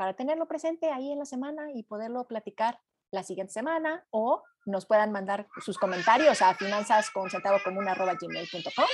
para 0.00 0.14
tenerlo 0.14 0.48
presente 0.48 0.90
ahí 0.90 1.12
en 1.12 1.18
la 1.18 1.26
semana 1.26 1.70
y 1.74 1.82
poderlo 1.82 2.26
platicar 2.26 2.80
la 3.10 3.22
siguiente 3.22 3.52
semana 3.52 4.06
o 4.08 4.42
nos 4.64 4.86
puedan 4.86 5.12
mandar 5.12 5.46
sus 5.62 5.76
comentarios 5.76 6.40
a 6.40 6.54
finanzasconcentavocomún.com. 6.54 8.86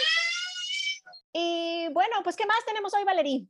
Y 1.33 1.87
bueno, 1.92 2.16
pues 2.25 2.35
¿qué 2.35 2.45
más 2.45 2.59
tenemos 2.66 2.92
hoy, 2.92 3.05
Valerí? 3.05 3.49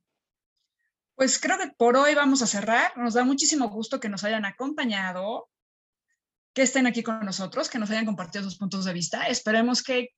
Pues 1.14 1.40
creo 1.40 1.56
que 1.56 1.68
por 1.78 1.96
hoy 1.96 2.14
vamos 2.14 2.42
a 2.42 2.46
cerrar. 2.46 2.94
Nos 2.98 3.14
da 3.14 3.24
muchísimo 3.24 3.70
gusto 3.70 4.00
que 4.00 4.10
nos 4.10 4.22
hayan 4.22 4.44
acompañado, 4.44 5.48
que 6.52 6.60
estén 6.60 6.86
aquí 6.86 7.02
con 7.02 7.20
nosotros, 7.20 7.70
que 7.70 7.78
nos 7.78 7.90
hayan 7.90 8.04
compartido 8.04 8.44
sus 8.44 8.58
puntos 8.58 8.84
de 8.84 8.92
vista. 8.92 9.28
Esperemos 9.28 9.82
que 9.82 10.10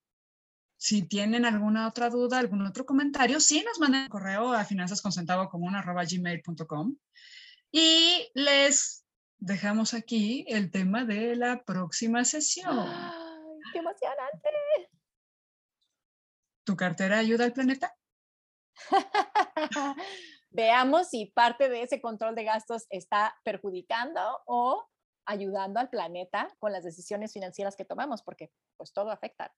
si 0.79 1.03
tienen 1.03 1.45
alguna 1.45 1.87
otra 1.89 2.09
duda, 2.09 2.39
algún 2.39 2.65
otro 2.65 2.87
comentario, 2.87 3.41
sí 3.41 3.65
nos 3.67 3.81
manden 3.81 4.03
un 4.03 4.09
correo 4.09 4.53
a 4.53 4.65
finanzasconcentavocomún.gmail.com 4.65 6.97
y 7.73 8.31
les 8.35 9.05
dejamos 9.39 9.93
aquí 9.93 10.45
el 10.49 10.71
tema 10.71 11.05
de 11.05 11.35
la 11.35 11.65
próxima 11.65 12.25
sesión. 12.25 12.79
¡Ay, 12.79 13.59
¡Qué 13.73 13.81
emocionante! 13.81 14.49
¿Tu 16.63 16.77
cartera 16.77 17.19
ayuda 17.19 17.45
al 17.45 17.53
planeta? 17.53 17.93
Veamos 20.51 21.09
si 21.09 21.27
parte 21.27 21.69
de 21.69 21.83
ese 21.83 22.01
control 22.01 22.37
de 22.37 22.45
gastos 22.45 22.87
está 22.91 23.35
perjudicando 23.43 24.21
o 24.47 24.87
ayudando 25.27 25.81
al 25.81 25.91
planeta 25.91 26.55
con 26.61 26.71
las 26.73 26.85
decisiones 26.85 27.33
financieras 27.33 27.75
que 27.75 27.85
tomamos, 27.85 28.23
porque 28.23 28.53
pues 28.77 28.93
todo 28.93 29.11
afecta. 29.11 29.53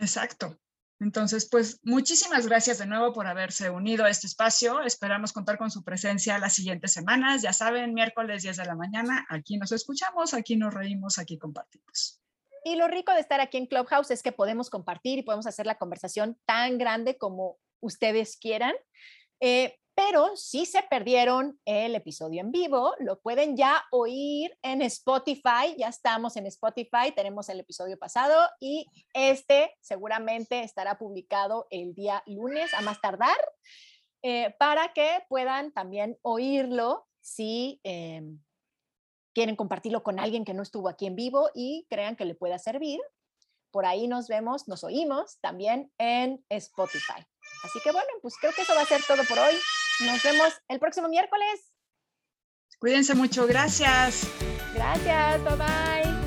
Exacto. 0.00 0.58
Entonces, 0.98 1.48
pues 1.50 1.80
muchísimas 1.82 2.46
gracias 2.46 2.78
de 2.78 2.86
nuevo 2.86 3.12
por 3.14 3.26
haberse 3.26 3.70
unido 3.70 4.04
a 4.04 4.10
este 4.10 4.26
espacio. 4.26 4.82
Esperamos 4.82 5.32
contar 5.32 5.56
con 5.56 5.70
su 5.70 5.82
presencia 5.82 6.38
las 6.38 6.54
siguientes 6.54 6.92
semanas. 6.92 7.40
Ya 7.40 7.54
saben, 7.54 7.94
miércoles 7.94 8.42
10 8.42 8.58
de 8.58 8.64
la 8.66 8.74
mañana, 8.74 9.26
aquí 9.30 9.56
nos 9.56 9.72
escuchamos, 9.72 10.34
aquí 10.34 10.56
nos 10.56 10.74
reímos, 10.74 11.18
aquí 11.18 11.38
compartimos. 11.38 12.20
Y 12.64 12.76
lo 12.76 12.86
rico 12.88 13.14
de 13.14 13.20
estar 13.20 13.40
aquí 13.40 13.56
en 13.56 13.66
Clubhouse 13.66 14.10
es 14.10 14.22
que 14.22 14.32
podemos 14.32 14.68
compartir 14.68 15.18
y 15.18 15.22
podemos 15.22 15.46
hacer 15.46 15.64
la 15.64 15.78
conversación 15.78 16.38
tan 16.44 16.76
grande 16.76 17.16
como 17.16 17.56
ustedes 17.80 18.36
quieran. 18.36 18.74
Eh, 19.40 19.79
pero 20.02 20.34
si 20.34 20.64
se 20.64 20.82
perdieron 20.84 21.60
el 21.66 21.94
episodio 21.94 22.40
en 22.40 22.50
vivo, 22.50 22.94
lo 23.00 23.20
pueden 23.20 23.54
ya 23.54 23.84
oír 23.90 24.56
en 24.62 24.80
Spotify. 24.80 25.74
Ya 25.76 25.88
estamos 25.88 26.38
en 26.38 26.46
Spotify, 26.46 27.12
tenemos 27.14 27.50
el 27.50 27.60
episodio 27.60 27.98
pasado 27.98 28.48
y 28.60 28.86
este 29.12 29.76
seguramente 29.82 30.62
estará 30.62 30.96
publicado 30.96 31.66
el 31.68 31.94
día 31.94 32.22
lunes 32.24 32.72
a 32.72 32.80
más 32.80 32.98
tardar 33.02 33.36
eh, 34.22 34.54
para 34.58 34.94
que 34.94 35.22
puedan 35.28 35.70
también 35.70 36.16
oírlo 36.22 37.06
si 37.20 37.78
em, 37.84 38.40
quieren 39.34 39.54
compartirlo 39.54 40.02
con 40.02 40.18
alguien 40.18 40.46
que 40.46 40.54
no 40.54 40.62
estuvo 40.62 40.88
aquí 40.88 41.04
en 41.04 41.14
vivo 41.14 41.50
y 41.54 41.86
crean 41.90 42.16
que 42.16 42.24
le 42.24 42.34
pueda 42.34 42.58
servir. 42.58 43.00
Por 43.70 43.84
ahí 43.84 44.08
nos 44.08 44.28
vemos, 44.28 44.66
nos 44.66 44.82
oímos 44.82 45.38
también 45.42 45.92
en 45.98 46.42
Spotify. 46.48 47.22
Así 47.64 47.80
que 47.84 47.92
bueno, 47.92 48.08
pues 48.22 48.34
creo 48.40 48.52
que 48.54 48.62
eso 48.62 48.74
va 48.74 48.80
a 48.80 48.86
ser 48.86 49.02
todo 49.06 49.22
por 49.24 49.38
hoy. 49.38 49.56
Nos 50.00 50.22
vemos 50.22 50.52
el 50.68 50.78
próximo 50.78 51.08
miércoles. 51.08 51.72
Cuídense 52.78 53.14
mucho, 53.14 53.46
gracias. 53.46 54.26
Gracias, 54.74 55.42
bye 55.44 55.56
bye. 55.56 56.20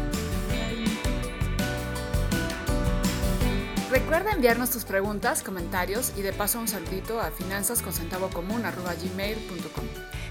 Recuerda 3.89 4.31
enviarnos 4.31 4.69
tus 4.71 4.85
preguntas, 4.85 5.43
comentarios 5.43 6.13
y 6.17 6.21
de 6.23 6.33
paso 6.33 6.59
un 6.59 6.67
saludito 6.67 7.19
a 7.19 7.29
finanzasconcentavocomún.com. 7.31 9.85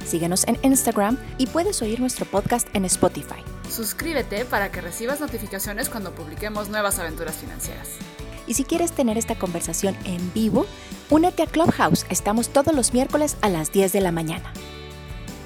Síguenos 0.05 0.45
en 0.49 0.59
Instagram 0.63 1.17
y 1.39 1.47
puedes 1.47 1.81
oír 1.81 2.01
nuestro 2.01 2.27
podcast 2.27 2.67
en 2.75 2.85
Spotify. 2.85 3.45
Suscríbete 3.71 4.45
para 4.45 4.73
que 4.73 4.81
recibas 4.81 5.21
notificaciones 5.21 5.89
cuando 5.89 6.13
publiquemos 6.13 6.71
nuevas 6.71 6.99
aventuras 6.99 7.37
financieras. 7.37 7.99
Y 8.47 8.55
si 8.55 8.65
quieres 8.65 8.93
tener 8.93 9.17
esta 9.17 9.37
conversación 9.37 9.97
en 10.05 10.33
vivo, 10.33 10.67
únete 11.13 11.43
a 11.43 11.47
Clubhouse. 11.47 12.07
Estamos 12.09 12.49
todos 12.49 12.75
los 12.75 12.95
miércoles 12.95 13.37
a 13.43 13.51
las 13.51 13.71
10 13.71 13.93
de 13.93 14.01
la 14.01 14.13
mañana. 14.13 14.51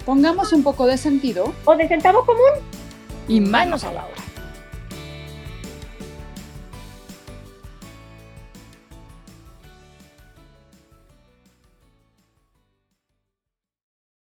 Pongamos 0.05 0.53
un 0.53 0.63
poco 0.63 0.87
de 0.87 0.97
sentido 0.97 1.53
o 1.65 1.77
de 1.77 1.89
centavo 1.89 2.25
común 2.25 2.63
y 3.27 3.41
manos 3.41 3.83
a 3.83 3.93
la 3.93 4.05
obra. 4.05 4.26